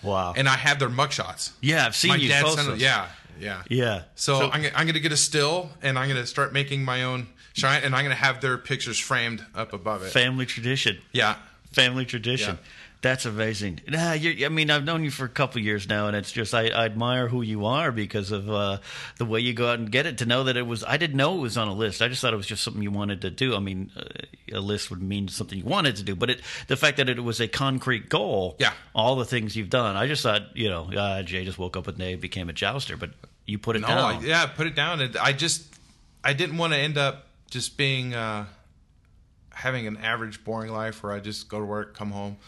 [0.03, 0.35] Wow.
[0.37, 1.53] And I have their mugshots.
[1.61, 2.79] yeah, I've seen my you dad sent them.
[2.81, 3.07] Yeah,
[3.39, 4.03] yeah, Yeah.
[4.17, 7.05] So, I'm, I'm going to get a still, and I'm going to start making my
[7.05, 10.11] own shine, and I'm going to have their pictures framed up above it.
[10.13, 10.99] family tradition.
[11.13, 11.37] yeah.
[11.73, 12.57] Family tradition.
[12.61, 12.69] Yeah.
[13.01, 13.81] That's amazing.
[13.89, 16.55] Nah, you're, I mean, I've known you for a couple years now, and it's just
[16.55, 18.79] I, I admire who you are because of uh,
[19.17, 20.19] the way you go out and get it.
[20.19, 22.01] To know that it was, I didn't know it was on a list.
[22.03, 23.57] I just thought it was just something you wanted to do.
[23.57, 24.03] I mean, uh,
[24.53, 27.19] a list would mean something you wanted to do, but it, the fact that it
[27.25, 28.73] was a concrete goal, Yeah.
[28.95, 29.97] all the things you've done.
[29.97, 32.97] I just thought, you know, uh, Jay just woke up one day, became a jouster,
[32.97, 33.11] but
[33.47, 33.99] you put it No, down.
[33.99, 35.01] I, yeah, put it down.
[35.01, 35.65] And I just,
[36.23, 38.47] I didn't want to end up just being, uh,
[39.51, 42.39] having an average, boring life where I just go to work, come home,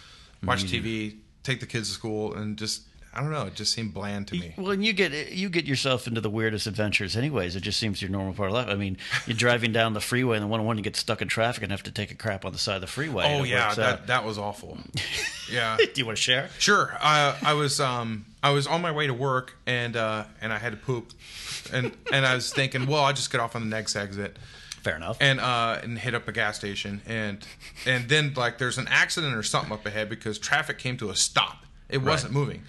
[0.42, 0.86] watch Mm-hmm.
[0.86, 2.82] TV, take the kids to school, and just,
[3.12, 4.54] I don't know, it just seemed bland to me.
[4.56, 7.54] Well, and you get you get yourself into the weirdest adventures, anyways.
[7.54, 8.68] It just seems your normal part of life.
[8.68, 8.96] I mean,
[9.26, 11.62] you're driving down the freeway, and the one on one you get stuck in traffic
[11.62, 13.24] and have to take a crap on the side of the freeway.
[13.38, 14.06] Oh yeah, that out.
[14.08, 14.78] that was awful.
[15.52, 15.76] Yeah.
[15.76, 16.48] Do you want to share?
[16.58, 16.96] Sure.
[16.98, 20.58] Uh, I was um I was on my way to work and uh and I
[20.58, 21.12] had to poop,
[21.70, 24.38] and and I was thinking, well, I'll just get off on the next exit.
[24.84, 25.16] Fair enough.
[25.20, 27.44] and uh and hit up a gas station and
[27.86, 31.16] and then like there's an accident or something up ahead because traffic came to a
[31.16, 32.62] stop it wasn't moving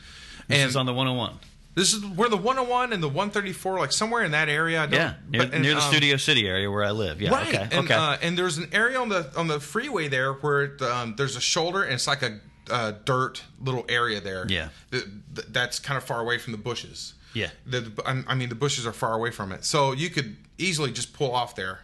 [0.48, 1.38] this and is on the 101.
[1.76, 4.94] this is where the 101 and the 134 like somewhere in that area I don't-
[5.00, 7.22] Yeah, near, but- and, near the um, Studio City area where I live.
[7.22, 7.32] Yeah.
[7.32, 7.68] right Okay.
[7.72, 7.94] and okay.
[7.94, 11.42] uh, and there's an area on the on the freeway there where um, there's a
[11.42, 12.40] shoulder and it's like a
[12.72, 14.70] uh, dirt little area there Yeah.
[14.92, 15.04] Th-
[15.36, 17.50] th- that's kind of far away from the bushes Yeah.
[17.66, 17.92] the,
[18.28, 21.34] I mean, the bushes are far away from it, so you could easily just pull
[21.36, 21.82] off there.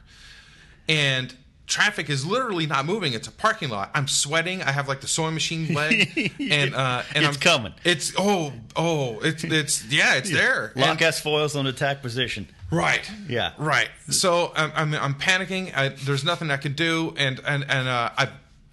[0.87, 1.33] And
[1.67, 3.13] traffic is literally not moving.
[3.13, 3.91] It's a parking lot.
[3.93, 4.61] I'm sweating.
[4.61, 7.73] I have like the sewing machine leg, and uh, and It's I'm coming.
[7.83, 10.73] It's oh oh it's it's yeah it's there.
[10.75, 12.47] Lock S foils on attack position.
[12.69, 13.09] Right.
[13.27, 13.53] Yeah.
[13.57, 13.89] Right.
[14.09, 15.75] So I'm I'm, I'm panicking.
[15.75, 18.29] I, there's nothing I can do, and and and uh, I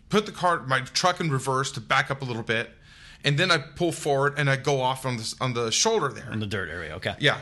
[0.08, 2.70] put the car, my truck in reverse to back up a little bit,
[3.24, 6.32] and then I pull forward and I go off on the on the shoulder there.
[6.32, 6.94] In the dirt area.
[6.96, 7.14] Okay.
[7.18, 7.38] Yeah.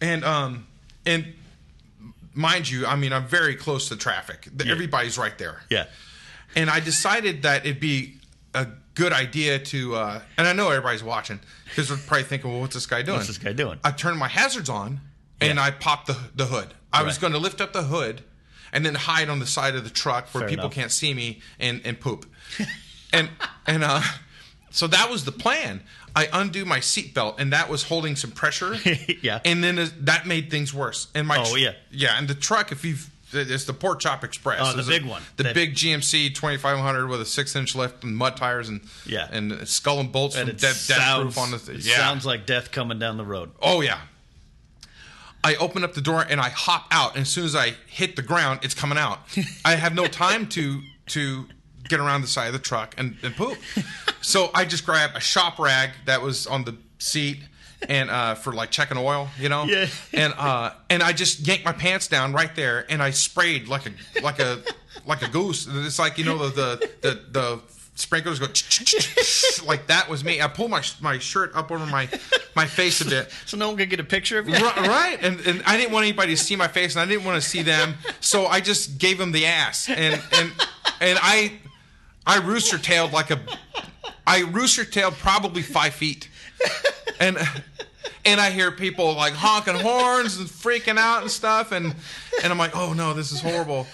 [0.00, 0.66] And um
[1.04, 1.34] and
[2.38, 4.48] mind you, I mean I'm very close to traffic.
[4.64, 4.72] Yeah.
[4.72, 5.60] Everybody's right there.
[5.68, 5.86] Yeah.
[6.56, 8.14] And I decided that it'd be
[8.54, 12.60] a good idea to uh and I know everybody's watching because they're probably thinking, well,
[12.60, 13.16] what's this guy doing?
[13.16, 13.78] What's this guy doing?
[13.84, 15.00] I turned my hazards on
[15.40, 15.64] and Yeah.
[15.64, 16.72] I popped the the hood.
[16.92, 18.22] I was going to lift up the hood
[18.72, 20.74] and then hide on the side of the truck where Fair people enough.
[20.74, 22.24] can't see me and and poop.
[23.12, 23.28] and
[23.66, 24.00] and uh
[24.70, 25.82] so that was the plan.
[26.18, 28.74] I undo my seatbelt, and that was holding some pressure.
[29.22, 29.40] Yeah.
[29.44, 31.08] And then uh, that made things worse.
[31.14, 31.72] And my Oh, yeah.
[31.90, 34.58] yeah, and the truck, if you've it's the Pork Chop Express.
[34.62, 35.22] Oh, the It's a- big one.
[35.36, 39.28] the That- big GMC 2500 with a six inch lift and mud tires and Yeah.
[39.30, 41.96] and skull and bolts And from death proof on the it yeah.
[41.96, 43.50] sounds like death coming down the road.
[43.60, 43.98] Oh yeah.
[45.44, 48.16] I open up the door and I hop out, and as soon as I hit
[48.16, 49.20] the ground, it's coming out.
[49.64, 51.46] I have no time to to
[51.88, 53.58] get around the side of the truck and, and poop.
[54.20, 57.38] So I just grab a shop rag that was on the seat
[57.88, 59.64] and uh, for like checking oil, you know.
[59.64, 59.86] Yeah.
[60.12, 63.86] And uh, and I just yanked my pants down right there, and I sprayed like
[63.86, 64.60] a like a
[65.06, 65.68] like a goose.
[65.70, 67.60] It's like you know the the the, the
[67.94, 68.46] sprinklers go
[69.66, 70.40] like that was me.
[70.40, 72.08] I pulled my my shirt up over my
[72.56, 73.30] my face a bit.
[73.46, 74.54] So no one could get a picture of you.
[74.54, 77.24] Ri- right and, and i didn't want anybody to see my face and i didn't
[77.24, 80.52] want to see them so i just gave them the ass and and
[81.00, 81.52] and i
[82.28, 83.40] i rooster tailed like a
[84.26, 86.28] i rooster tailed probably five feet
[87.18, 87.36] and
[88.24, 91.94] and i hear people like honking horns and freaking out and stuff and
[92.44, 93.86] and i'm like oh no this is horrible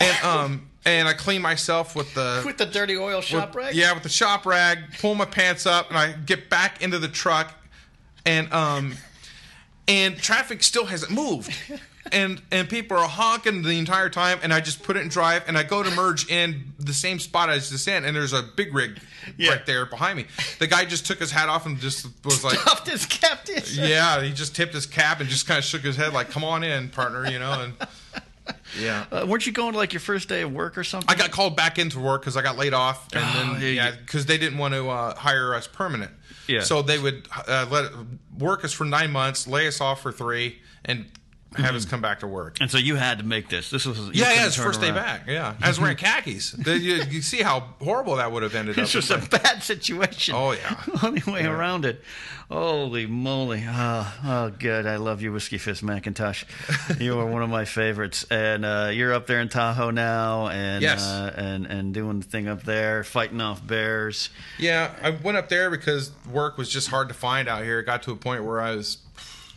[0.00, 3.74] and um and i clean myself with the With the dirty oil shop with- rag.
[3.76, 7.06] Yeah, with the shop rag, pull my pants up, and I get back into the
[7.06, 7.54] truck,
[8.26, 8.94] and um,
[9.86, 11.52] and traffic still hasn't moved.
[12.10, 15.44] And and people are honking the entire time, and I just put it in drive,
[15.46, 18.42] and I go to merge in the same spot as the in, and there's a
[18.42, 18.98] big rig
[19.36, 19.50] Yeah.
[19.52, 20.26] right there behind me.
[20.58, 24.20] The guy just took his hat off and just was like, Puffed his cap yeah,
[24.22, 26.64] he just tipped his cap and just kind of shook his head like, "Come on
[26.64, 27.74] in, partner," you know, and
[28.80, 29.04] yeah.
[29.12, 31.08] Uh, weren't you going to like your first day of work or something?
[31.08, 33.92] I got called back into work because I got laid off, and Oh, then yeah,
[33.92, 36.10] because they didn't want to uh, hire us permanent.
[36.48, 36.60] Yeah.
[36.62, 37.92] So they would uh, let
[38.38, 41.06] work us for nine months, lay us off for three, and
[41.56, 42.58] have us come back to work.
[42.60, 43.70] and so you had to make this.
[43.70, 45.24] This was Yeah, yeah, it's turn first day back.
[45.26, 46.54] Yeah, I was wearing khakis.
[46.66, 48.82] You, you see how horrible that would have ended up.
[48.84, 50.34] It's just It's a bad situation.
[50.34, 50.80] Oh, yeah.
[51.02, 52.02] Only way around it.
[52.50, 53.64] Holy moly.
[53.66, 54.86] Oh, oh, good.
[54.86, 56.44] I love you, Whiskey Fist McIntosh.
[57.00, 58.26] you are one of my favorites.
[58.30, 61.02] And uh, you're up there in Tahoe now and, Yes.
[61.06, 64.28] uh, and, and doing the thing up there, fighting off bears.
[64.58, 67.78] Yeah, I went up there because work was just hard to find out here.
[67.80, 68.98] It got to a point where I was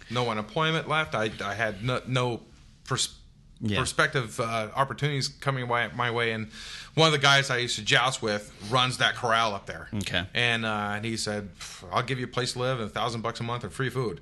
[0.10, 1.16] no unemployment left.
[1.16, 2.41] I, I had no, no
[2.88, 3.16] pers-
[3.62, 3.78] Yeah.
[3.78, 6.32] prospective uh, opportunities coming my, my way.
[6.34, 6.49] And
[6.93, 9.88] one of the guys I used to joust with runs that corral up there.
[9.95, 10.26] Okay.
[10.34, 11.49] And, uh, and he said,
[11.91, 13.89] "I'll give you a place to live and a thousand bucks a month and free
[13.89, 14.22] food."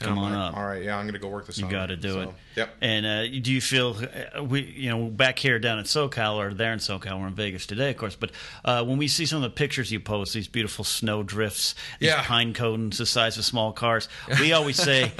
[0.00, 0.56] Come on like, up.
[0.56, 1.56] All right, yeah, I'm going to go work this.
[1.56, 2.28] You got to do it.
[2.56, 2.74] Yep.
[2.80, 3.96] And uh, do you feel
[4.36, 7.34] uh, we, you know, back here down in SoCal or there in SoCal, we're in
[7.34, 8.16] Vegas today, of course.
[8.16, 8.32] But
[8.64, 12.08] uh, when we see some of the pictures you post, these beautiful snow drifts, these
[12.08, 12.22] Yeah.
[12.24, 14.08] pine cones the size of small cars,
[14.40, 15.12] we always say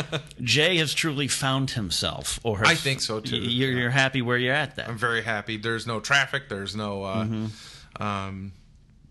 [0.43, 2.41] Jay has truly found himself.
[2.43, 3.37] Or has, I think so, too.
[3.37, 4.75] You're, you're happy where you're at.
[4.75, 5.57] Then I'm very happy.
[5.57, 6.49] There's no traffic.
[6.49, 8.03] There's no uh, Mm-hmm.
[8.03, 8.53] um,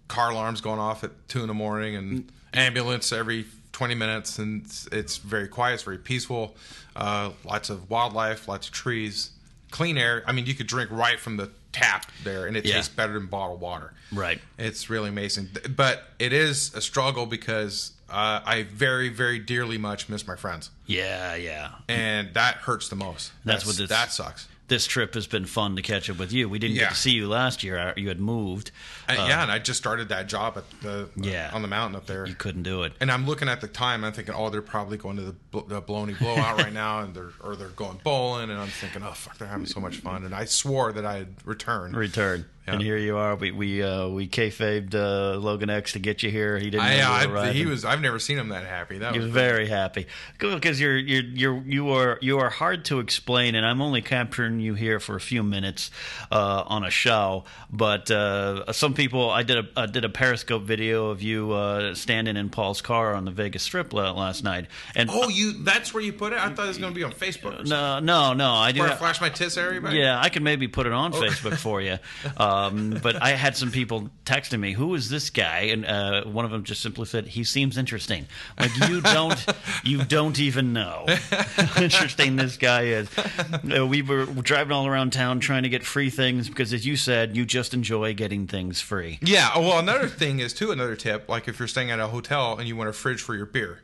[0.10, 4.64] car alarms going off at two in the morning, and ambulance every 20 minutes, and
[4.66, 5.74] it's, it's very quiet.
[5.76, 6.56] It's very peaceful.
[6.96, 9.32] Uh, lots of wildlife, lots of trees,
[9.72, 10.24] clean air.
[10.26, 12.76] I mean, you could drink right from the tap there, and it Yeah.
[12.76, 13.94] tastes better than bottled water.
[14.12, 14.40] Right.
[14.60, 20.08] It's really amazing, but it is a struggle because uh, I very, very dearly much
[20.08, 21.72] miss my friends, yeah, yeah.
[21.90, 23.32] and that hurts the most.
[23.44, 24.48] That's what this- that sucks.
[24.74, 26.50] This trip has been fun to catch up with you.
[26.50, 26.86] We didn't Yeah.
[26.86, 27.78] get to see you last year.
[27.78, 28.72] Uh, You had moved.
[29.08, 31.52] Uh, yeah, and I just started that job at the Yeah.
[31.54, 32.26] on the mountain up there.
[32.26, 32.94] You couldn't do it.
[33.00, 34.04] And I'm looking at the time.
[34.04, 35.36] I'm thinking, oh, they're probably going to the,
[35.68, 38.50] the Baloney Blowout right now, and they're or they're going bowling.
[38.50, 40.24] And I'm thinking, oh fuck, they're having so much fun.
[40.26, 41.92] And I swore that I'd return.
[41.96, 42.46] return.
[42.66, 42.76] Yeah.
[42.76, 43.36] And here you are.
[43.36, 46.58] We we uh, we kayfabed uh, Logan X to get you here.
[46.58, 46.86] He didn't.
[46.86, 47.84] I, know I, he was.
[47.84, 49.00] I've never seen him that happy.
[49.00, 50.08] That He was was very happy
[50.40, 54.62] because you're you're you're you are you are hard to explain, and I'm only capturing
[54.62, 55.92] you here for a few minutes
[56.32, 57.44] uh, on a show.
[57.70, 61.96] But uh, some people, I did a I did a Periscope video of you uh,
[61.96, 65.64] standing in Paul's car on the Vegas Strip last night, and Oh, you?
[65.64, 66.40] That's where you put it?
[66.40, 67.68] I thought it was going to be on Facebook.
[67.68, 68.80] No no no, I do.
[68.80, 69.98] Where I flash my tits everybody.
[69.98, 71.98] Yeah, I could maybe put it on Facebook for you.
[72.54, 76.46] Um, but I had some people texting me, "Who is this guy?" And uh, one
[76.46, 78.28] of them just simply said, "He seems interesting."
[78.60, 79.46] Like you don't,
[79.84, 83.10] you don't even know how interesting this guy is.
[83.18, 86.96] Uh, we were driving all around town trying to get free things because, as you
[86.96, 89.20] said, you just enjoy getting things free.
[89.22, 89.58] Yeah.
[89.58, 90.72] Well, another thing is too.
[90.72, 93.36] Another tip, like if you're staying at a hotel and you want a fridge for
[93.36, 93.80] your beer,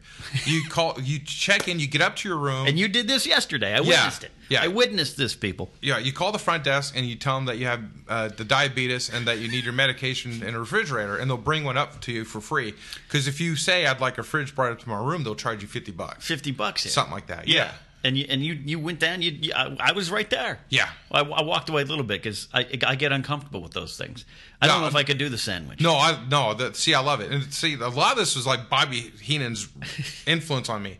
[0.45, 3.25] you call, you check in, you get up to your room, And you did this
[3.25, 3.73] yesterday.
[3.73, 4.31] I witnessed it.
[4.49, 4.63] Yeah.
[4.63, 5.69] I witnessed this, people.
[5.81, 8.43] Yeah, you call the front desk and you tell them that you have uh, the
[8.43, 12.01] diabetes and that you need your medication in a refrigerator, and they'll bring one up
[12.01, 12.73] to you for free.
[13.07, 15.61] Because if you say I'd like a fridge brought up to my room, they'll charge
[15.61, 16.91] you fifty bucks, Fifty bucks, here.
[16.91, 17.47] something like that.
[17.47, 17.55] Yeah.
[17.59, 17.71] Yeah,
[18.03, 19.21] And you and you you went down.
[19.21, 20.59] You, you I, I was right there.
[20.69, 20.89] Yeah.
[21.11, 24.25] I, I walked away a little bit because I I get uncomfortable with those things.
[24.61, 25.79] I don't know if I could do the sandwich.
[25.81, 26.53] No, I no.
[26.53, 29.67] The, see, I love it, and see, a lot of this was like Bobby Heenan's
[30.27, 30.97] influence on me.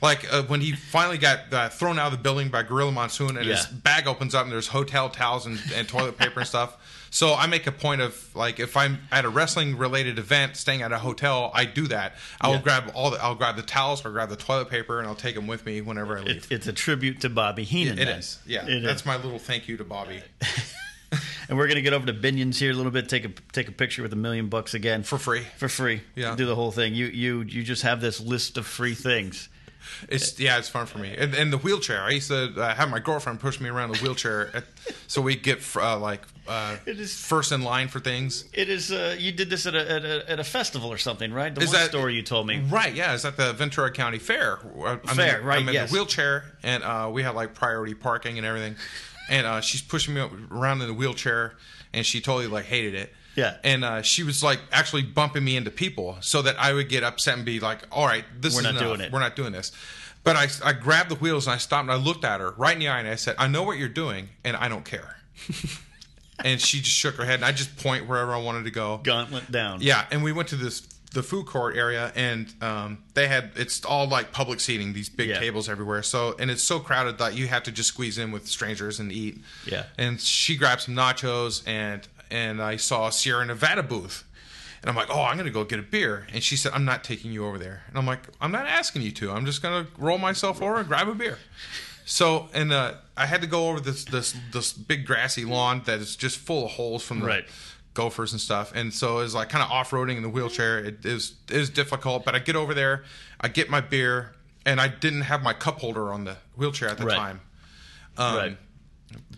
[0.00, 3.36] Like uh, when he finally got uh, thrown out of the building by Gorilla Monsoon,
[3.36, 6.76] and his bag opens up and there's hotel towels and, and toilet paper and stuff.
[7.10, 10.82] So I make a point of like if I'm at a wrestling related event, staying
[10.82, 12.12] at a hotel, I do that.
[12.40, 12.60] I will Yeah.
[12.62, 15.34] grab all the, I'll grab the towels, I'll grab the toilet paper, and I'll take
[15.34, 16.36] them with me whenever I leave.
[16.44, 17.98] It, it's a tribute to Bobby Heenan.
[17.98, 18.18] It then.
[18.18, 18.66] is, yeah.
[18.68, 19.06] It that's is.
[19.06, 20.20] my little thank you to Bobby
[21.48, 23.08] And we're gonna get over to Binions here a little bit.
[23.08, 25.40] Take a take a picture with a million bucks again for free.
[25.56, 26.02] for free.
[26.14, 26.36] Yeah.
[26.36, 26.94] Do the whole thing.
[26.94, 29.48] You you you just have this list of free things.
[30.08, 31.14] It's yeah, it's fun for me.
[31.16, 32.02] And, and the wheelchair.
[32.02, 34.64] I used to uh, have my girlfriend push me around the wheelchair, at,
[35.06, 38.44] so we get uh, like uh, is- first in line for things.
[38.52, 38.92] It is.
[38.92, 41.54] Uh, you did this at a, at a at a festival or something, right?
[41.54, 42.60] The Is one that- story you told me.
[42.68, 42.94] Right?
[42.94, 44.58] Yeah, it's at the Ventura County Fair.
[44.86, 45.90] I'm Fair, in, right, I'm in yes.
[45.90, 48.76] the wheelchair, and uh, we had like priority parking and everything.
[49.30, 51.52] And uh, she's pushing me around in the wheelchair,
[51.92, 53.12] and she totally like hated it.
[53.38, 53.56] Yeah.
[53.64, 57.04] And uh, she was like actually bumping me into people so that I would get
[57.04, 58.82] upset and be like, "All right, this We're is not enough.
[58.82, 59.70] doing it." We're not doing this."
[60.24, 62.74] But I, I grabbed the wheels and I stopped and I looked at her right
[62.74, 65.16] in the eye and I said, "I know what you're doing, and I don't care."
[66.44, 68.98] and she just shook her head, and I just point wherever I wanted to go.
[69.02, 69.80] Gauntlet down.
[69.80, 70.80] Yeah, and we went to this
[71.14, 75.28] the food court area, and um, they had it's all like public seating, these big
[75.30, 75.38] Yeah.
[75.40, 76.02] tables everywhere.
[76.02, 79.10] So and it's so crowded that you have to just squeeze in with strangers and
[79.10, 79.38] eat.
[79.64, 79.84] Yeah.
[79.96, 84.24] And she grabbed some nachos, and and I saw a Sierra Nevada booth.
[84.80, 86.26] And I'm like, oh, I'm gonna go get a beer.
[86.32, 87.82] And she said, I'm not taking you over there.
[87.88, 89.32] And I'm like, I'm not asking you to.
[89.32, 91.38] I'm just gonna roll myself over and grab a beer.
[92.04, 95.98] So, and uh, I had to go over this this this big grassy lawn that
[95.98, 97.44] is just full of holes from the Right.
[97.94, 98.72] gophers and stuff.
[98.74, 100.78] And so it was like kind of off roading in the wheelchair.
[100.78, 103.04] It is it is difficult, but I get over there,
[103.40, 104.32] I get my beer,
[104.64, 107.16] and I didn't have my cup holder on the wheelchair at the Right.
[107.16, 107.40] time.
[108.16, 108.58] Um, right.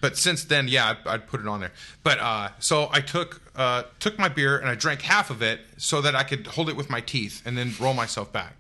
[0.01, 1.73] But since then, yeah, I'd, I'd put it on there.
[2.03, 5.61] But uh, so I took uh, took my beer and I drank half of it
[5.77, 8.55] so that I could hold it with my teeth and then roll myself back.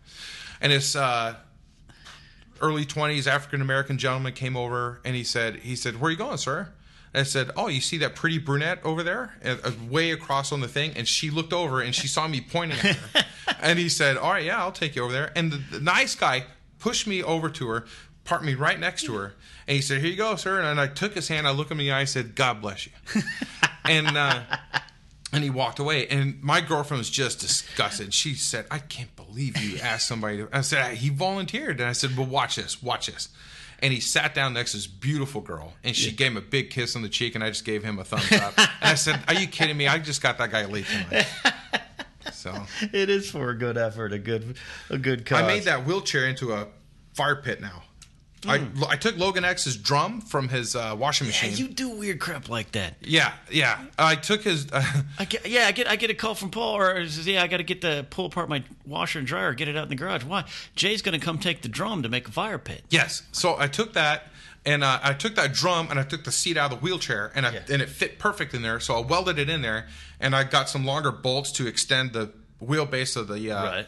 [0.60, 1.36] And this uh,
[2.60, 6.18] early twenties African American gentleman came over and he said he said Where are you
[6.18, 6.68] going, sir?
[7.12, 10.52] And I said, "Oh, you see that pretty brunette over there, uh, uh, way across
[10.52, 13.24] on the thing?" And she looked over and she saw me pointing at her.
[13.60, 16.14] and he said, "All right, yeah, I'll take you over there." And the, the nice
[16.14, 16.44] guy
[16.78, 17.84] pushed me over to her,
[18.24, 19.34] parked me right next to her,
[19.66, 21.80] and he said, "Here you go, sir." And I took his hand, I looked him
[21.80, 22.92] in the eye, I said, "God bless you."
[23.84, 24.42] and uh,
[25.32, 26.06] and he walked away.
[26.08, 28.12] And my girlfriend was just disgusted.
[28.14, 31.92] She said, "I can't believe you asked somebody." To, I said, "He volunteered." And I
[31.92, 33.28] said, "Well, watch this, watch this."
[33.82, 36.68] And he sat down next to this beautiful girl, and she gave him a big
[36.68, 38.52] kiss on the cheek, and I just gave him a thumbs up.
[38.58, 39.88] and I said, "Are you kidding me?
[39.88, 41.26] I just got that guy late tonight."
[42.32, 42.54] So
[42.92, 44.56] It is for a good effort, a good
[44.88, 45.42] a good cause.
[45.42, 46.68] I made that wheelchair into a
[47.14, 47.82] fire pit now.
[48.48, 51.56] I, I took Logan X's drum from his uh, washing Yeah, machine.
[51.56, 52.94] you do weird crap like that.
[53.02, 53.84] yeah, yeah.
[53.98, 54.70] I took his.
[54.72, 54.82] Uh,
[55.18, 57.48] I get, yeah, I get I get a call from Paul, or says, yeah, I
[57.48, 59.94] got to get the pull apart my washer and dryer, get it out in the
[59.96, 60.24] garage.
[60.24, 60.44] Why?
[60.74, 62.82] Jay's going to come take the drum to make a fire pit.
[62.88, 63.22] Yes.
[63.32, 64.24] So I took that
[64.64, 67.32] and uh, I took that drum and I took the seat out of the wheelchair
[67.34, 67.60] and I, Yeah.
[67.70, 68.80] and it fit perfect in there.
[68.80, 69.86] So I welded it in there
[70.18, 72.30] and I got some longer bolts to extend the
[72.62, 73.86] wheelbase of the uh, Right.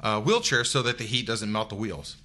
[0.00, 2.16] uh, wheelchair so that the heat doesn't melt the wheels.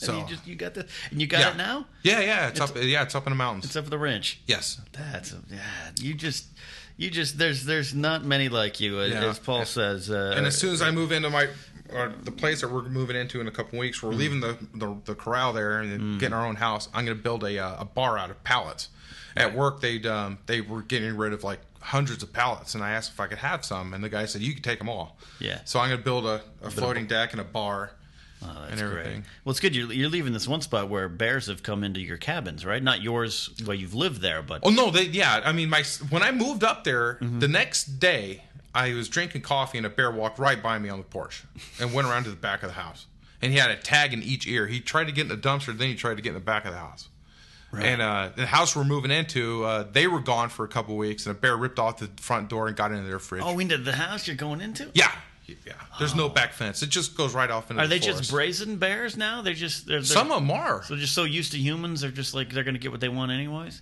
[0.00, 1.50] So And you just you got the and you got yeah.
[1.50, 1.86] it now.
[2.02, 2.48] Yeah, yeah.
[2.48, 2.70] It's, up.
[2.76, 3.66] Yeah, it's up in the mountains.
[3.66, 4.40] It's up the ranch.
[4.46, 4.80] yes.
[4.92, 5.58] That's yeah.
[6.00, 6.46] You just
[6.96, 9.24] you just there's there's not many like you, as, Yeah.
[9.26, 10.10] as Paul says.
[10.10, 11.48] Uh, And as soon as I move into my
[11.92, 14.02] or the place that we're moving into in a couple weeks, Mm.
[14.04, 16.88] we're leaving the, the the corral there and getting our own house.
[16.94, 18.88] I'm going to build a uh, a bar out of pallets.
[19.36, 22.90] At work, they um, they were getting rid of like hundreds of pallets, and I
[22.92, 25.18] asked if I could have some, and the guy said you could take them all.
[25.38, 25.60] Yeah.
[25.64, 27.92] So I'm going to build a, a floating deck and a bar
[28.42, 29.12] Oh, that's and everything.
[29.20, 29.24] Great.
[29.44, 29.76] Well, it's good.
[29.76, 32.82] You're, you're leaving this one spot where bears have come into your cabins, right?
[32.82, 35.42] Not yours, where you've lived there, but Oh no, they yeah.
[35.44, 37.38] I mean, my when I moved up there, Mm-hmm.
[37.40, 40.98] the next day I was drinking coffee and a bear walked right by me on
[40.98, 41.44] the porch
[41.80, 43.06] and went around to the back of the house.
[43.42, 44.66] And he had a tag in each ear.
[44.66, 46.64] He tried to get in the dumpster, then he tried to get in the back
[46.66, 47.08] of the house.
[47.72, 51.24] And uh, the house we're moving into, uh, they were gone for a couple weeks,
[51.26, 53.42] and a bear ripped off the front door and got into their fridge.
[53.44, 54.90] oh, into the house you're going into.
[54.92, 55.12] yeah,
[55.66, 55.72] yeah.
[55.98, 56.82] There's no back fence.
[56.82, 58.18] It just goes right off into Are the they forest.
[58.20, 59.42] just brazen bears now?
[59.42, 60.82] They're just they're, they're Some of them are.
[60.82, 62.00] so they're just so used to humans.
[62.00, 63.80] They're just like they're going to get what they want anyways.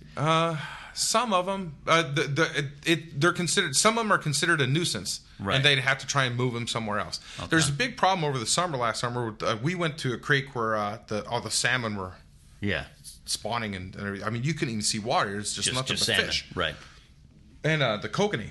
[0.93, 3.75] Some of them, uh, the, the, it, it, they're considered.
[3.75, 5.55] Some of them are considered a nuisance, Right.
[5.55, 7.19] and they'd have to try and move them somewhere else.
[7.49, 8.75] There's a big problem over the summer.
[8.77, 12.13] Last summer, uh, we went to a creek where uh, the, all the salmon were
[12.59, 12.85] Yeah,
[13.25, 14.27] spawning, and, and everything.
[14.27, 15.37] I mean, you couldn't even see water.
[15.37, 16.45] It's just, just nothing just but salmon, fish.
[16.55, 16.75] right?
[17.63, 18.49] And uh, the kokanee,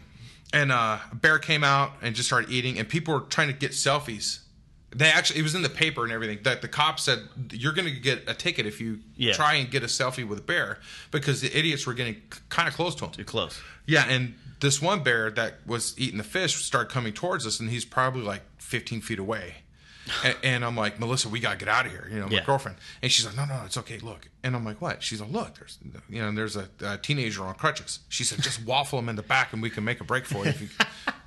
[0.52, 3.54] and uh, a bear came out and just started eating, and people were trying to
[3.54, 4.40] get selfies.
[4.96, 6.38] They actually, it was in the paper and everything.
[6.44, 7.18] That the cop said
[7.52, 9.34] you're going to get a ticket if you Yeah.
[9.34, 10.78] try and get a selfie with a bear
[11.10, 13.10] because the idiots were getting kind of close to him.
[13.10, 13.60] Too close.
[13.86, 17.68] Yeah, and this one bear that was eating the fish started coming towards us, and
[17.68, 19.56] he's probably like 15 feet away.
[20.24, 22.08] And, and I'm like, Melissa, we gotta get out of here.
[22.10, 22.44] You know, my Yeah.
[22.44, 22.78] girlfriend.
[23.02, 23.98] And she's like, No, no, it's okay.
[23.98, 24.28] Look.
[24.42, 25.02] And I'm like, What?
[25.02, 25.78] She's like, Look, there's,
[26.08, 28.00] you know, there's a, a teenager on crutches.
[28.08, 30.44] She said, Just waffle him in the back, and we can make a break for
[30.44, 30.68] you if he,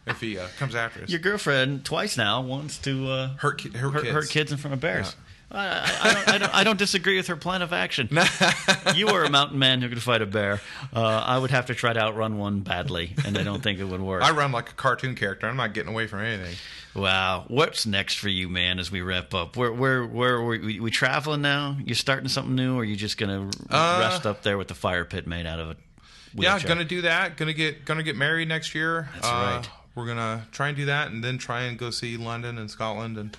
[0.07, 1.09] if he uh, comes after us.
[1.09, 4.13] Your girlfriend twice now wants to uh, Hurt ki- hurt hurt, kids.
[4.13, 5.15] hurt kids in front of bears.
[5.53, 8.07] I, I, I, don't, I, don't, I don't disagree with her plan of action.
[8.95, 10.61] you are a mountain man who could fight a bear.
[10.93, 13.83] Uh, I would have to try to outrun one badly, and I don't think it
[13.83, 14.23] would work.
[14.23, 15.47] I run like a cartoon character.
[15.49, 16.55] I'm not getting away from anything.
[16.93, 18.77] Wow, what's next for you, man?
[18.77, 21.77] As we wrap up, where where where are we, we traveling now?
[21.85, 25.05] You starting something new, or are you just gonna rest up there with the fire
[25.05, 25.77] pit made out of it?
[26.33, 27.37] Yeah, gonna do that.
[27.37, 29.09] Gonna get gonna get married next year.
[29.13, 29.69] That's Uh, right.
[29.95, 33.17] We're gonna try and do that, and then try and go see London and Scotland
[33.17, 33.37] and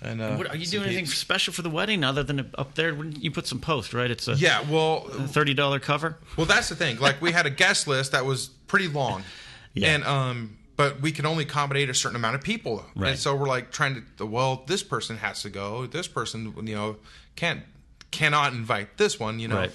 [0.00, 0.20] and.
[0.20, 2.94] Uh, What, are you doing anything special for the wedding other than up there?
[3.04, 4.10] You put some post, right?
[4.10, 6.18] It's a Yeah, well, thirty dollar cover.
[6.36, 6.98] well, that's the thing.
[7.00, 9.22] Like we had a guest list that was pretty long,
[9.74, 9.88] Yeah.
[9.94, 13.10] and um, but we can only accommodate a certain amount of people, Right.
[13.10, 14.26] and so we're like trying to.
[14.26, 15.86] Well, this person has to go.
[15.86, 16.96] This person, you know,
[17.36, 17.62] can't
[18.10, 19.70] cannot invite this one, you know, Right.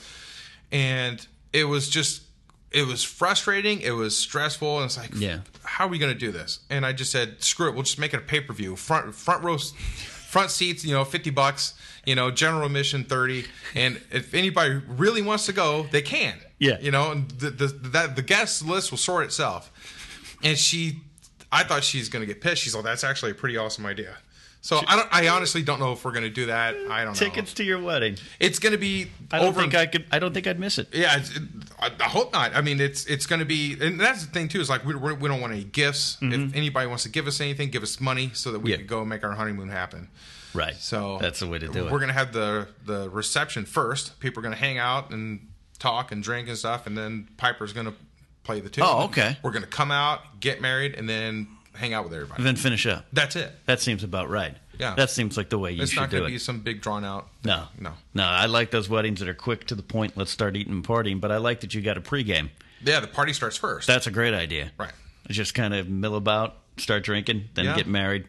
[0.71, 2.23] and it was just.
[2.69, 3.79] It was frustrating.
[3.79, 5.39] It was stressful, and it's like, Yeah.
[5.63, 6.59] how are we going to do this?
[6.69, 9.15] And I just said, screw it, we'll just make it a pay per view, front
[9.15, 11.75] front row, front seats, you know, fifty bucks,
[12.05, 16.35] you know, general admission thirty, and if anybody really wants to go, they can.
[16.59, 16.77] Yeah.
[16.81, 19.71] you know, and the the that the guest list will sort itself.
[20.43, 20.99] And she,
[21.51, 22.61] I thought she's going to get pissed.
[22.63, 24.15] She's like, that's actually a pretty awesome idea.
[24.61, 25.07] So I don't.
[25.13, 26.75] I honestly don't know if we're going to do that.
[26.89, 27.57] I don't Tickets know.
[27.57, 28.17] to your wedding.
[28.39, 29.61] It's going to be I don't over.
[29.61, 30.05] think I could.
[30.11, 30.89] I don't think I'd miss it.
[30.91, 31.29] Yeah, it,
[31.79, 32.53] I, I hope not.
[32.53, 34.59] I mean, it's it's going to be, and that's the thing too.
[34.59, 36.17] Is like we, we're, don't want any gifts.
[36.21, 38.71] If anybody wants to give us anything, give us money so that we Mm-hmm.
[38.71, 38.77] Yeah.
[38.79, 40.09] can go and make our honeymoon happen.
[40.53, 40.75] Right.
[40.75, 41.91] So that's the way to do it.
[41.91, 44.19] We're going to have the the reception first.
[44.19, 45.47] People are going to hang out and
[45.79, 47.93] talk and drink and stuff, and then Piper's going to
[48.47, 48.83] play the tune.
[48.87, 49.37] Oh, okay.
[49.43, 52.37] We're going to come out, get married, and then hang out with everybody.
[52.39, 53.05] And then finish up.
[53.13, 53.51] That's it.
[53.67, 54.55] That seems about right.
[54.79, 54.95] Yeah.
[54.95, 56.29] That seems like the way you It's should not do going it.
[56.29, 57.27] to be some big drawn out.
[57.43, 57.65] no.
[57.79, 57.93] no.
[58.15, 58.23] No.
[58.23, 60.15] I like those weddings that are quick to the point.
[60.17, 61.19] Let's start eating and partying.
[61.21, 62.49] But I like that you got a pregame.
[62.83, 63.85] Yeah, the party starts first.
[63.87, 64.71] That's a great idea.
[64.77, 64.91] Right.
[65.29, 67.75] Just kind of mill about, start drinking, then Yeah.
[67.75, 68.25] get married,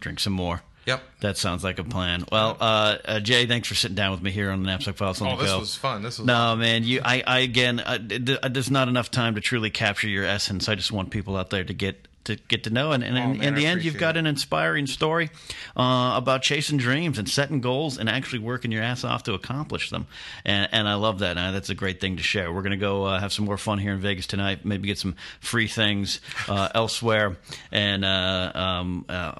[0.00, 0.62] drink some more.
[0.86, 1.02] Yep.
[1.20, 2.24] That sounds like a plan.
[2.32, 5.20] Well, uh, uh, Jay, thanks for sitting down with me here on the Knapsack Files
[5.20, 5.58] on Oh, the this go.
[5.60, 6.02] was fun.
[6.02, 6.84] This was no, man.
[6.84, 10.68] You, I, I again, uh, there's not enough time to truly capture your essence.
[10.68, 13.22] I just want people out there to get to get to know, and, and Oh,
[13.22, 14.20] in, man, in the I end, you've got it.
[14.20, 15.30] an inspiring story
[15.76, 19.90] uh, about chasing dreams and setting goals and actually working your ass off to accomplish
[19.90, 20.06] them.
[20.44, 21.38] And, and I love that.
[21.38, 22.52] And that's a great thing to share.
[22.52, 24.64] We're going to go uh, have some more fun here in Vegas tonight.
[24.64, 27.36] Maybe get some free things uh, elsewhere.
[27.72, 29.32] And uh, um, uh,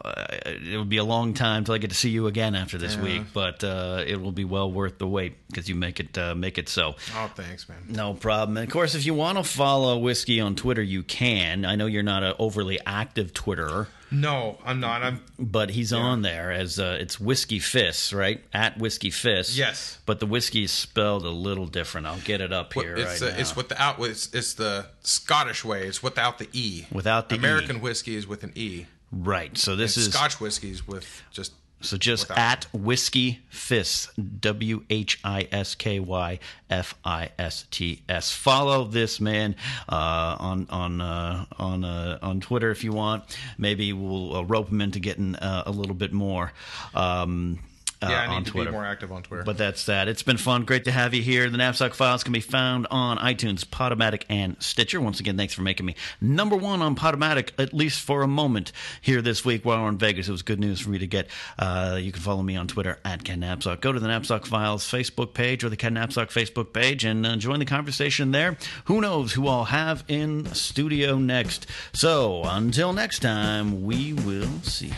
[0.46, 2.94] it will be a long time till I get to see you again after this
[2.96, 3.02] Yeah.
[3.02, 6.34] week, but uh, it will be well worth the wait because you make it uh,
[6.34, 6.94] make it so.
[7.14, 7.78] Oh, thanks, man.
[7.88, 8.56] No problem.
[8.56, 11.64] And of course, if you want to follow Whiskey on Twitter, you can.
[11.64, 15.02] I know you're not an overly active Twitterer, No, I'm not.
[15.02, 18.42] I'm but he's on there as uh, it's Whiskey Fists, right?
[18.52, 19.56] At Whiskey Fists.
[19.56, 19.98] Yes.
[20.06, 22.06] But the whiskey is spelled a little different.
[22.06, 23.40] I'll get it up here it's right the, now.
[23.40, 25.86] it's without it's, it's the Scottish way.
[25.86, 26.86] It's without the e.
[26.92, 27.38] Without the E.
[27.38, 28.86] American whiskey is with an e.
[29.12, 29.56] right.
[29.56, 31.52] So this And is Scotch whiskies with just
[31.82, 32.38] So just without.
[32.38, 38.30] at Whiskey Fists, W H I S K Y F I S T S.
[38.32, 39.56] Follow this man
[39.88, 43.24] uh, on on uh, on uh, on Twitter if you want.
[43.56, 46.52] Maybe we'll uh, rope him into getting uh, a little bit more.
[46.94, 47.60] Um,
[48.02, 48.22] uh, yeah.
[48.22, 48.70] I on need to Twitter.
[48.70, 49.42] be more active on Twitter.
[49.42, 50.08] But that's that.
[50.08, 50.64] It's been fun.
[50.64, 51.50] Great to have you here.
[51.50, 55.00] The Knapsack Files can be found on iTunes, Podomatic, and Stitcher.
[55.00, 58.72] Once again, thanks for making me number one on Podomatic, at least for a moment
[59.00, 60.28] here this week while we're in Vegas.
[60.28, 61.28] It was good news for me to get.
[61.58, 63.80] Uh, you can follow me on Twitter at Ken Knapsack.
[63.80, 67.36] Go to the Knapsack Files Facebook page or the Ken Knapsack Facebook page and uh,
[67.36, 68.56] join the conversation there.
[68.84, 71.66] Who knows who I'll have in studio next.
[71.92, 74.92] So until next time, we will see.